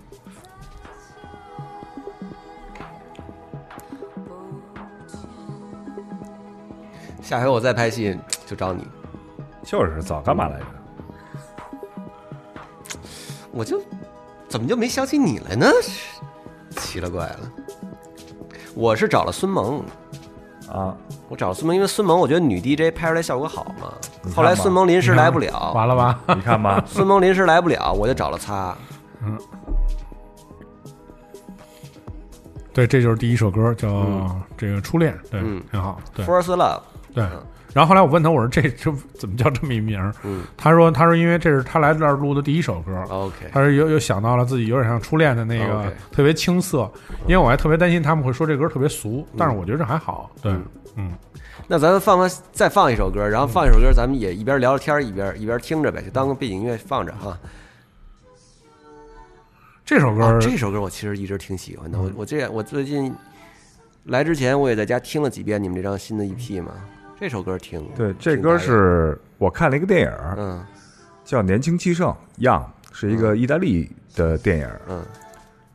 [7.21, 8.87] 下回我再拍戏就找你，
[9.63, 10.65] 就是早干嘛来着？
[13.51, 13.81] 我就
[14.47, 15.67] 怎么就没想起你来呢？
[16.71, 17.39] 奇了怪了，
[18.75, 19.83] 我是找了孙萌
[20.71, 20.95] 啊，
[21.29, 23.93] 我找了孙萌，因为孙萌我觉得女 DJ 拍出来效果好嘛。
[24.35, 26.19] 后来孙萌临时来不了，完了吧？
[26.35, 28.75] 你看吧， 孙萌临时来不了，我就找了他。
[29.23, 29.37] 嗯，
[32.73, 35.99] 对，这就是第一首歌，叫这个初恋，对，挺好。
[36.13, 36.81] 对，First Love。
[37.13, 37.25] 对，
[37.77, 40.01] 然后后来我问他，我说这这怎么叫这么一名？
[40.23, 43.03] 嗯，他说他说因为这是他来这儿录的第一首歌。
[43.07, 46.91] OK，他说又又想到了自己有点像初恋的那个特别青涩，
[47.27, 50.31] 因为我还特别担心他们会说这歌特别俗，但是我觉得这还好。
[50.41, 50.51] 对，
[50.95, 51.13] 嗯，
[51.67, 57.37] 那咱们放放再放一首歌，然后放一首歌，咱们也一边聊着天一边一边听着呗，就当个背景音乐放着哈。
[59.85, 61.99] 这首歌，这首歌我其实一直挺喜欢的。
[61.99, 63.13] 我我这我最近
[64.05, 66.71] 来之前我也在家听了几遍你们这张新的 EP 嘛。
[67.19, 70.63] 这首歌听对，这歌是我看了一个电影，嗯，
[71.25, 75.03] 叫《年轻气盛》，Young，是一个意大利的电影，嗯，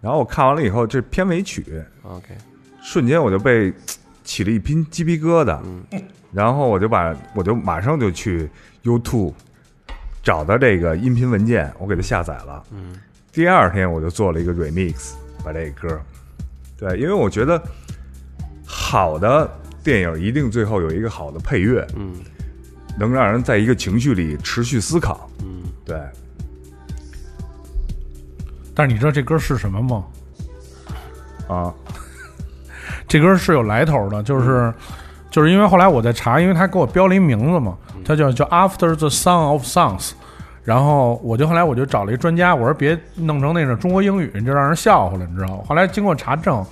[0.00, 2.28] 然后我看完了以后，这片尾曲，OK，
[2.80, 3.74] 瞬间我就被
[4.22, 6.02] 起了一批鸡皮疙瘩，嗯，
[6.32, 8.48] 然后我就把我就马上就去
[8.84, 9.34] YouTube
[10.22, 12.94] 找到这个音频文件，我给它下载了，嗯，
[13.32, 16.00] 第二天我就做了一个 remix，把这个歌，
[16.78, 17.60] 对，因为我觉得
[18.64, 19.58] 好的。
[19.82, 22.14] 电影一定最后有一个好的配乐，嗯，
[22.98, 26.00] 能让人在一个情绪里持续思考，嗯，对。
[28.74, 30.04] 但是你知道这歌是什么吗？
[31.48, 31.74] 啊，
[33.08, 34.72] 这歌是有来头的，就是
[35.30, 40.12] 就是因为后来我在查，因为他给我标了一名字嘛，他叫叫 After the Song of Songs，
[40.64, 45.64] 然后我就后来我就找了一专家，我说别弄成那种中国英语，就让人笑话了，你知道吗？
[45.66, 46.64] 后来经过查证。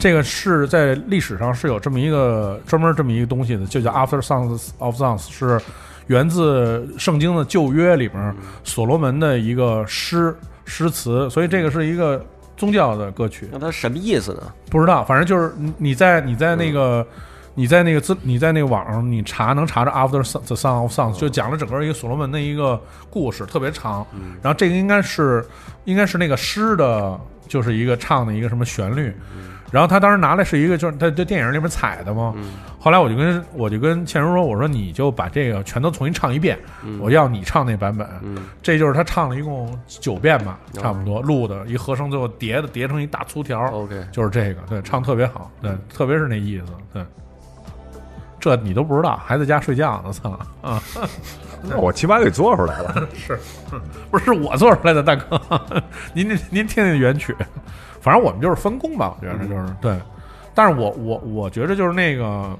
[0.00, 5.60] 这个是在历史上是有这么一个专门这么一个东西的，就叫 After Songs of Songs，是
[6.06, 8.34] 源自圣经的旧约里边
[8.64, 10.34] 所罗门的一个诗
[10.64, 12.24] 诗词，所以这个是一个
[12.56, 13.46] 宗教的歌曲。
[13.52, 14.50] 那它什么意思呢？
[14.70, 17.06] 不知道，反正就是你在你在那个
[17.54, 24.06] 你在那个资你在那个网上你查能查着 After the Song of Songs，就讲了整个一个所罗门的一个故事，特别长。
[24.40, 25.44] 然后这个应该是
[25.84, 29.14] 应该是那个诗的，就是一个唱的一个什么旋律。
[29.70, 32.34] 然后他当时拿来是一个，就是他在电影里面采的嘛。
[32.78, 36.58] 后来我就跟我就跟倩茹说：“我说你就把这个全都重新唱一遍，
[37.00, 38.08] 我要你唱那版本。”
[38.62, 43.60] 这就是他唱了一共九遍吧，差不多录的一和声，最后叠的叠成一大粗条。
[43.70, 47.04] OK，就是这个，对，唱特别好，对，特别是那意思，对。
[48.40, 50.30] 这你都不知道，还在家睡觉呢，操
[50.62, 50.82] 啊！
[51.76, 53.38] 我起码给做出来了， 是，
[54.10, 55.38] 不是我做出来的，大哥？
[56.14, 57.36] 您您听听原曲。
[58.00, 59.96] 反正我们就是分工吧，我觉得就是对，
[60.54, 62.58] 但是我我我觉得就是那个，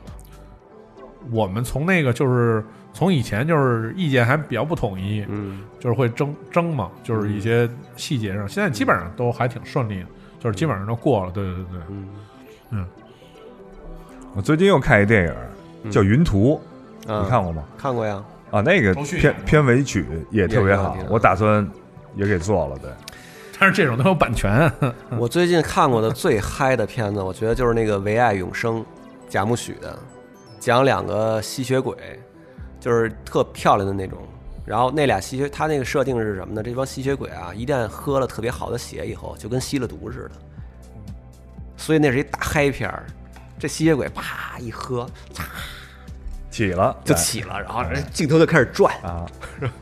[1.30, 10.07] 我们从那个就是从以前就是意见还比较不统一，嗯就是会争争嘛，就是一些细节上，现在基本上都还挺顺利的，
[10.38, 11.32] 就是基本上都过了。
[11.32, 11.80] 对对对，
[12.70, 12.86] 嗯
[14.34, 16.61] 我最近又看一电影叫《云图》，
[17.12, 17.64] 啊，你看过吗？
[17.76, 18.22] 看过呀？
[18.51, 21.68] 啊，那个片片尾曲也特别好我打算
[22.14, 22.76] 也给做了。
[22.78, 22.91] 对，
[23.61, 24.72] 但是这种都有版权。
[25.18, 28.80] 我最近看过的最嗨的片子，我觉得就是那个《唯爱永生》，
[29.28, 29.98] 贾木许的，
[30.58, 31.94] 讲两个吸血鬼，
[32.80, 34.18] 就是特漂亮的那种。
[34.64, 36.62] 然后那俩吸血，他那个设定是什么呢？
[36.62, 40.40] 这帮吸血鬼啊，一旦喝了特别好的血以后，就跟吸了毒似的。
[41.76, 43.04] 所以那是一大嗨片儿。
[43.58, 45.42] 这吸血鬼啪一喝，嚓
[46.50, 48.94] 起了就起了，然后人镜头就开始转。
[49.02, 49.26] 啊，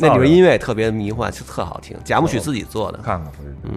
[0.00, 1.96] 那里边音乐也特别迷幻，就特好听。
[2.04, 2.98] 贾木许自己做的。
[2.98, 3.32] 看看，
[3.64, 3.72] 嗯，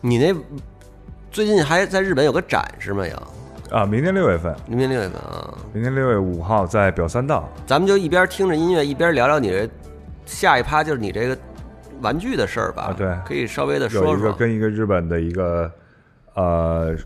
[0.00, 0.34] 你那
[1.30, 3.04] 最近还在日本有个展是吗？
[3.06, 5.58] 有，啊，明年六月份，明年六月份啊。
[5.72, 9.68] 明年六月五号在表三道，咱们就一边听着音乐，一边聊聊你这
[10.26, 11.38] 下一趴就是你这个
[12.00, 12.84] 玩具的事儿吧。
[12.84, 14.16] 啊对可以稍微的有说说。
[14.16, 15.70] 一个跟一个日本的一个
[16.34, 16.96] 呃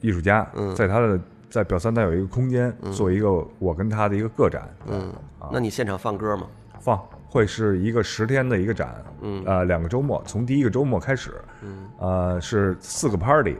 [0.00, 1.18] 艺术家，嗯在他的
[1.50, 5.12] 在表三代有一个空间，做一个我跟他的一个个展，嗯，
[5.52, 6.46] 那你现场放歌吗？
[6.78, 6.98] 放
[7.28, 9.42] 会是一个十天的一个展，嗯。
[9.44, 13.56] 呃，两个周末，从第一个周末开始，嗯，呃，是四个 party，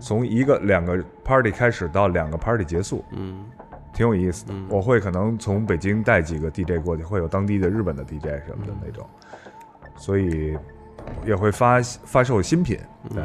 [0.00, 3.46] 从一个两个 party 开始到两个 party 结束，嗯。
[3.94, 4.54] 挺有意思的。
[4.68, 9.04] 我会可能从北京带几个 DJ 过去，会有当地的日本的 DJ 什么的那种，
[9.96, 10.56] 所以
[11.24, 12.78] 也会发发售新品，
[13.12, 13.24] 对，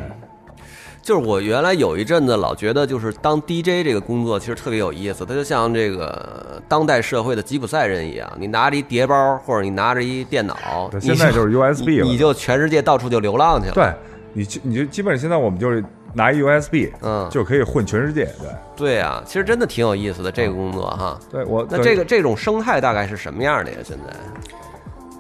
[1.04, 13.94] 就是我原来有一阵子老觉得，就是当 DJ 这个工作其实特别有意思，它就像这个当代社会的吉普赛人一样，你拿着一碟包或者你拿着一电脑，对现在就是 USB 了你你就全世界到处就流浪去了。，对，
[14.32, 15.84] 你就你就基本上现在我们就是
[16.14, 18.48] 拿一 USB，嗯就可以混全世界，对，
[18.78, 21.20] 对啊，其实真的挺有意思的这个工作哈。
[21.30, 23.78] 对我那这个这种生态大概是什么样的呀？
[23.84, 24.14] 现在，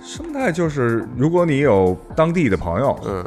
[0.01, 3.25] 生态就是，如果你有当地的朋友，嗯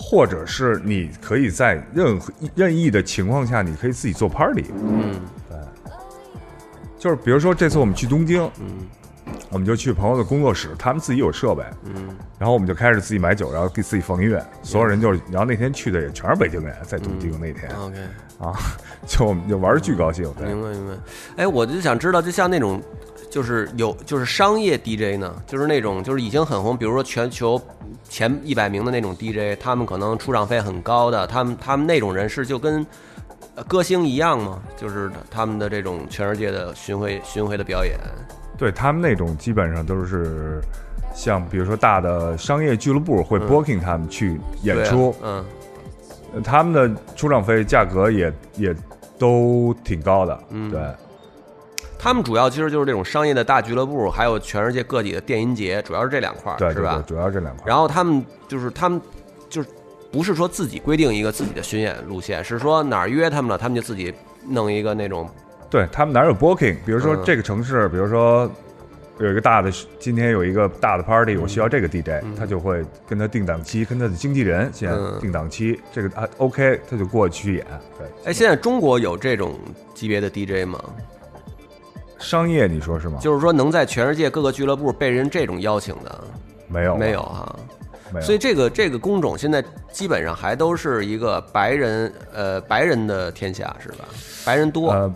[0.00, 4.66] 或者是你可以在任何任意的情况下，你可以自己做 party。
[4.70, 5.20] 嗯。
[5.48, 5.58] 对
[6.98, 8.86] 就是比如说这次我们去东京，嗯。
[9.50, 12.16] 我们就去朋友的工作室，他们自己有设备，嗯。
[12.38, 17.96] 然后我们就开始自己买酒，然后给自己放音乐，所有人就是，然后那天去的也全是北京人，在东京那天、，OK，
[18.38, 18.52] 啊，
[19.06, 20.94] 就我们就玩的巨高兴，对，明白明白。
[21.36, 22.82] 哎，我就想知道，就像那种，
[23.30, 27.60] 就是有就是商业 DJ 呢，就是那种就是已经很红，比如说全球
[28.08, 32.84] 前一百名的那种 DJ，他们可能出场费很高的，他们他们那种人是就跟
[33.54, 34.62] 呃歌星一样吗？
[34.76, 37.98] 就是他们的这种全世界的巡回巡回的表演。
[38.56, 40.60] 对他们那种基本上都是
[41.14, 45.44] 像比如说大的商业俱乐部会 booking 他们去演出，嗯
[46.34, 48.74] 呃他们的出场费价格也也
[49.18, 50.80] 都挺高的，嗯对。
[51.98, 57.02] 他们主要其实就是这种商业的大俱乐部，还有全世界各地的电音节，主要是这两块儿，对，是吧？
[57.06, 57.64] 主要是这两块。
[57.66, 59.00] 然后他们就是他们
[59.50, 59.68] 就是
[60.12, 64.14] 不是说自己规定一个自己的巡演路线，是说哪儿约他们了，他们就自己
[64.46, 65.28] 弄一个那种
[65.68, 66.76] 对他们哪有 booking？
[66.86, 68.48] 比如说嗯这个城市，比如说
[69.18, 69.68] 有一个大的，
[69.98, 77.66] 今天有一个大的 party，我嗯需要这个 DJ，他就会跟他定档期，跟他的经纪人先嗯定档期，这个啊 OK，他就过去演。
[77.98, 79.58] 对，哎，现在中国有这种
[79.94, 80.78] 级别的 DJ 吗？
[82.18, 83.18] 商业你说是吗？
[83.20, 86.24] 就是说能在全世界各个俱乐部被人这种邀请的，
[86.68, 87.56] 没有没有哈。
[88.10, 89.62] 没有，所以这个这个工种现在
[89.92, 94.04] 基本上还都是一个白人呃白人的天下是吧？
[94.46, 95.12] 白人多，呃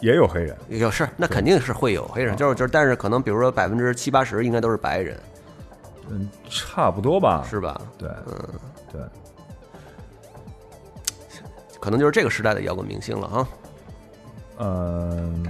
[0.00, 5.18] 也有黑人，有是那肯定是会有黑人，就是就是，但是可能比如说百分之七八十应该都是白人，
[6.10, 7.42] 嗯，差不多吧。
[7.48, 7.80] 是吧？
[7.98, 8.48] 对，嗯
[8.92, 9.00] 对，
[11.80, 13.48] 可能就是这个时代的摇滚明星了哈。
[14.58, 15.46] 嗯，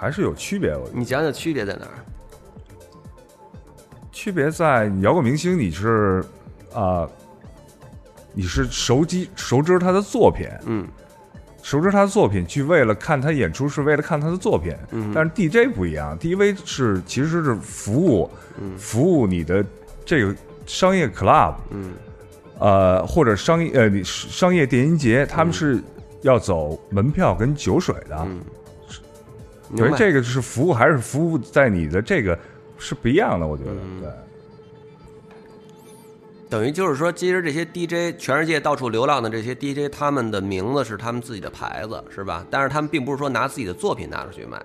[0.00, 0.70] 还是有区别。
[0.70, 1.92] 我觉得你讲讲区别在哪儿？
[4.10, 6.24] 区别在你摇滚明星，你是
[6.74, 7.06] 啊、
[8.32, 10.88] 你是熟知熟知他的作品，嗯
[11.62, 14.74] 熟知他的作品，去为了看他演出是为了看他的作品。
[14.90, 18.30] 嗯但是 DJ 不一样，DJ 是其实是服务，
[18.78, 19.62] 服务你的
[20.06, 20.34] 这个
[20.64, 21.92] 商业 club，嗯
[22.58, 25.82] 呃，或者商业呃商业电音节，他们是
[26.22, 28.26] 要走门票跟酒水的。
[29.70, 29.90] 明白。
[29.90, 32.38] 为这个是服务，还是服务在你的这个
[32.78, 33.70] 是不一样的，我觉得。
[33.72, 34.10] 嗯对，
[36.48, 42.44] 等于就是说，其实这些 DJ 全世界到处流浪的这些 DJ，他们的名字是他们自己的牌子，是吧？
[42.50, 44.60] 但是他们并不是说拿自己的作品拿出去卖。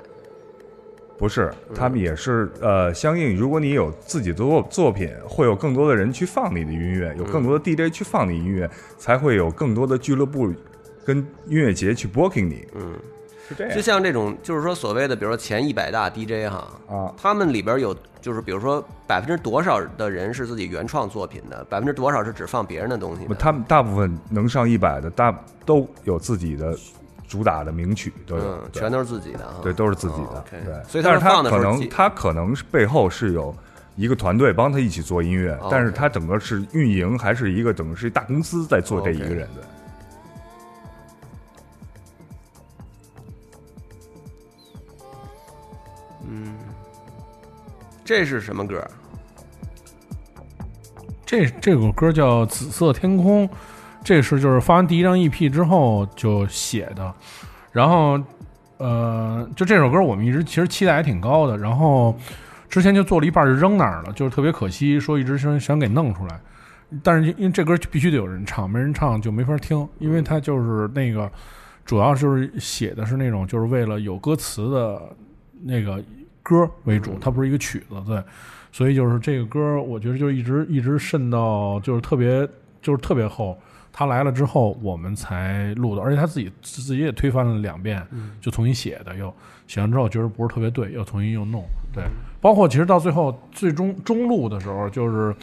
[1.18, 10.52] 不是，他们也是呃，相应，如果你有自己的作作品，会有更多的人去放你的音乐，有更多的 DJ 去放你音乐，才会有更多的俱乐部
[11.06, 12.68] 跟音乐节去 booking 你。
[12.74, 13.00] 嗯，
[13.48, 13.76] 是这样。
[13.76, 23.36] 就像这种，就是说所谓的，比如说前一百大 DJ 哈，啊，他们里边有，就是比如说百分之多少的人是自己原创作品的，百分之多少是只放别人的东西的。
[23.36, 26.76] 他们大部分能上一百的，大都有自己的
[27.28, 29.56] 主打的名曲，都有，嗯，对全都是自己的哈。
[29.62, 30.60] 对，都是自己的对。
[30.88, 33.56] 所以他们但是他可能他可能是背后是有
[33.96, 39.62] 一个团队帮他一起做音乐哦，但是他整个是运营还是一个整个是一大公司在做这一个人的。
[48.06, 48.88] 这是什么歌？
[51.26, 53.50] 这这首歌叫《紫色天空》，
[54.04, 57.12] 这是就是发完第一张 EP 之后就写的，
[57.72, 58.22] 然后
[58.78, 62.16] 呃，就这首歌我们一直其实期待还挺高的，然后
[62.70, 66.40] 之前就做了一半就扔那儿了，就是特别可惜，说一直想想给弄出来，
[67.02, 71.28] 但是因为这歌必须得有人唱，没人唱就没法听，因为它就是那个
[71.84, 75.02] 主要就是写的是那种就是为了有歌词的
[75.64, 76.04] 那个
[76.46, 78.22] 歌为主，它不是一个曲子，对。
[78.72, 82.48] 所以就是这个歌，我觉得就一直一直渗到就是特别
[82.82, 83.58] 就是特别厚。
[83.98, 88.06] 他来了之后，我们才录的，而且他自己自己也推翻了两遍，
[88.42, 89.34] 就重新写的，又
[89.68, 91.64] 写完之后觉得不是特别对，又重新又弄。
[91.94, 92.04] 对，
[92.42, 95.34] 包括其实到最后最终中录的时候，就是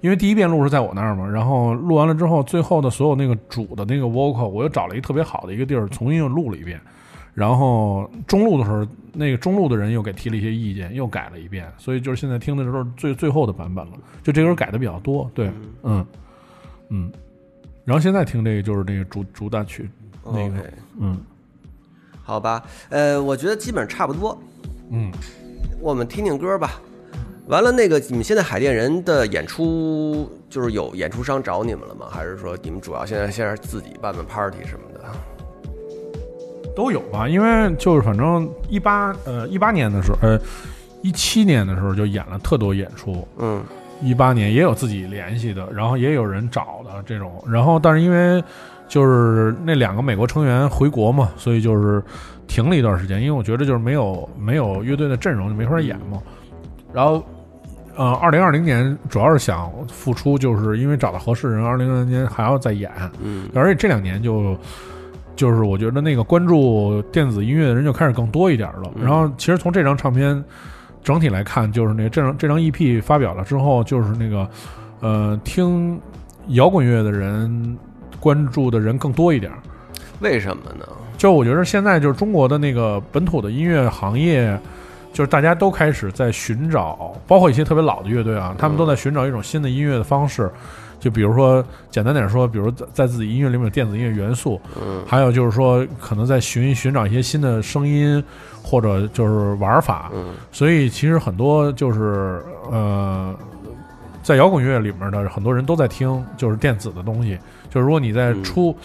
[0.00, 6.80] 因为第一遍录是在我那儿嘛，然后录完了之后，最后的所有那个主的那个 vocal，我又找了一个特别好的一个地儿，重新又录了一遍。
[7.36, 13.92] 然后中路的时候，那个中路的人又给提了一些意见，又改了一遍，所以就是现在听的时候最最后的版本了。
[14.22, 16.06] 就这歌改的比较多，对，嗯
[16.88, 17.12] 嗯。
[17.84, 19.90] 然后现在听这个就是那个主主打曲，
[20.24, 21.20] 那个嗯
[22.22, 24.40] 好吧，呃，我觉得基本上差不多，
[24.90, 25.12] 嗯，
[25.78, 26.80] 我们听听歌吧。
[27.48, 32.06] 完了，那个你们现在海淀人的演出，就是有演出商找你们了吗？
[32.10, 35.04] 还是说你们主要现在现在自己办办 party 什么的？
[36.76, 37.28] 都有吧。
[37.28, 40.38] 因为就是反正一八呃一八年的时候，呃
[41.02, 43.62] 一七年的时候就演了特多演出，嗯
[44.02, 48.42] 一八年也有自己联系的，然后也有人找的这种，然后但是因为
[48.86, 52.02] 就是那两个美国成员回国嘛，所以就是
[52.46, 56.20] 停了一段时间，因为我觉得就是没有没有乐队的阵容就没法演嘛。
[56.92, 57.24] 然后
[57.96, 62.90] 呃，二零二零年主要是想复出，就是因为找到合适人，二零二零年还要再演，
[63.22, 64.56] 嗯而且这两年就
[65.36, 68.90] 就是我觉得那个关注电子音乐的人就开始更多一点了。
[68.96, 70.42] 嗯然后其实从这张唱片
[71.04, 74.48] 整体来看，就是那这张这张 EP 发表了之后，就是那个
[75.00, 76.00] 呃听
[76.48, 77.78] 摇滚乐的人
[78.18, 79.52] 关注的人更多一点。
[80.20, 80.86] 为什么呢？
[81.16, 84.58] 就我觉得现在就是中国的那个本土的音乐行业，
[85.12, 90.50] 就是大家都开始在寻找，包括一些特别老的乐队啊，他们都在寻找一种新的音乐的方式。
[91.06, 98.20] 就比如说，简单点说，比如在在自己音乐里面有电子音乐元素，嗯还有就是说，可能在寻寻找一些新的声音
[98.60, 100.10] 或者就是玩法。
[100.12, 102.42] 嗯所以其实很多就是
[102.72, 103.32] 呃，
[104.20, 107.38] 在摇滚乐里面的很多人都在听就是电子的东西。
[107.70, 108.76] 就是如果你在嗯出、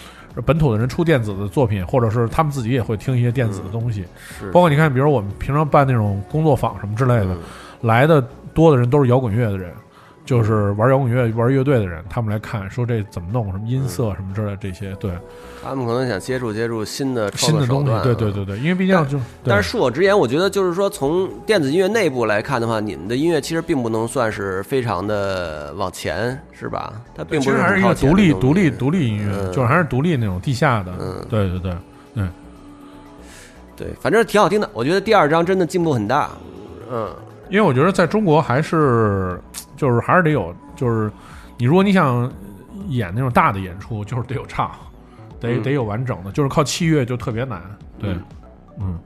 [0.46, 4.04] 本土的人出电子的作品，或者是他们自己也会听一些电子的东西，
[4.38, 7.38] 是包括你看，比如我们平常办那种工作坊什么之类的，嗯
[7.80, 9.72] 来的多的人都是摇滚乐的人。
[10.32, 15.10] 就是玩摇滚乐、玩乐队的人，他们来看说这怎么弄，什么音色什么之类这些，对
[15.62, 26.94] 他们可能想接触接触新的创新的东西对对对对，因为毕竟就但是恕我直言，我觉得就是说，从电子音乐内部来看的话，你们的音乐其实并不能算是非常的往前，是吧？
[27.14, 30.94] 它并不是还是一个独立、独立、独立音乐，嗯就是还是独立那种地下的。
[30.98, 32.24] 嗯对对对，
[33.76, 34.70] 对，反正挺好听的。
[34.72, 36.30] 我觉得第二张真的进步很大。
[36.90, 37.10] 嗯
[37.48, 39.38] 因为我觉得在中国还是
[39.82, 41.10] 就是还是得有，就是
[41.58, 42.30] 你如果你想
[42.86, 44.70] 演那种大的演出，就是得有唱，
[45.40, 47.60] 得、嗯得有完整的，就是靠器乐就特别难。
[47.98, 48.22] 对，嗯
[48.78, 48.98] 嗯，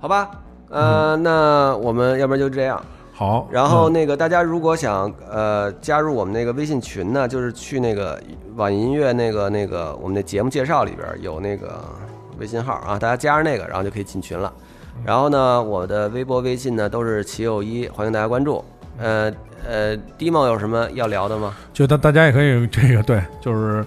[0.00, 0.28] 好吧，
[0.70, 2.82] 呃，那我们要不然就这样。
[3.12, 3.46] 好。
[3.48, 8.20] 然后嗯那个大家如果想呃加入我们那个微信群呢，就是去那个
[8.56, 11.80] 网易音乐那个那个我们的节目介绍里边有那个
[12.40, 14.52] 微信号啊，大家加上那个，然后就可以进群了。
[15.04, 18.64] 然后呢，我的微博、微信呢都是齐友一，欢迎大家关注。
[18.98, 19.32] 呃
[19.66, 21.54] 呃，迪梦有什么要聊的吗？
[21.72, 23.84] 就大大家也可以这个对，就是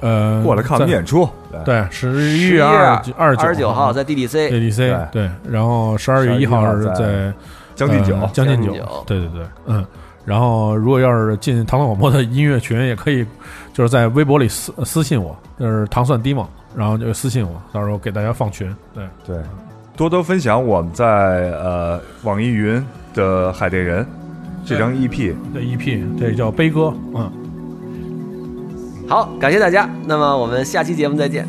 [0.00, 7.32] 呃过来看我们演出，对对，十一11月二二二十九号在在 DDC，ADC 对，然后十二月一号是在
[7.74, 9.84] 将进酒呃将进酒将进酒，对对对，嗯。
[10.24, 13.24] 然后，如果要是进糖蒜广播的音乐群，也可以
[13.72, 16.44] 就是在微博里私私信我，就是糖蒜 d 梦，
[16.74, 18.74] 然后就私信我，到时候给大家放群。
[18.92, 19.36] 对，对，
[19.96, 21.06] 多多分享我们在
[21.52, 22.84] 呃网易云
[23.14, 24.04] 的《海淀人》
[24.66, 27.30] 这张 EP 的 EP，这叫悲歌，嗯。
[29.08, 31.46] 好，感谢大家，那么我们下期节目再见。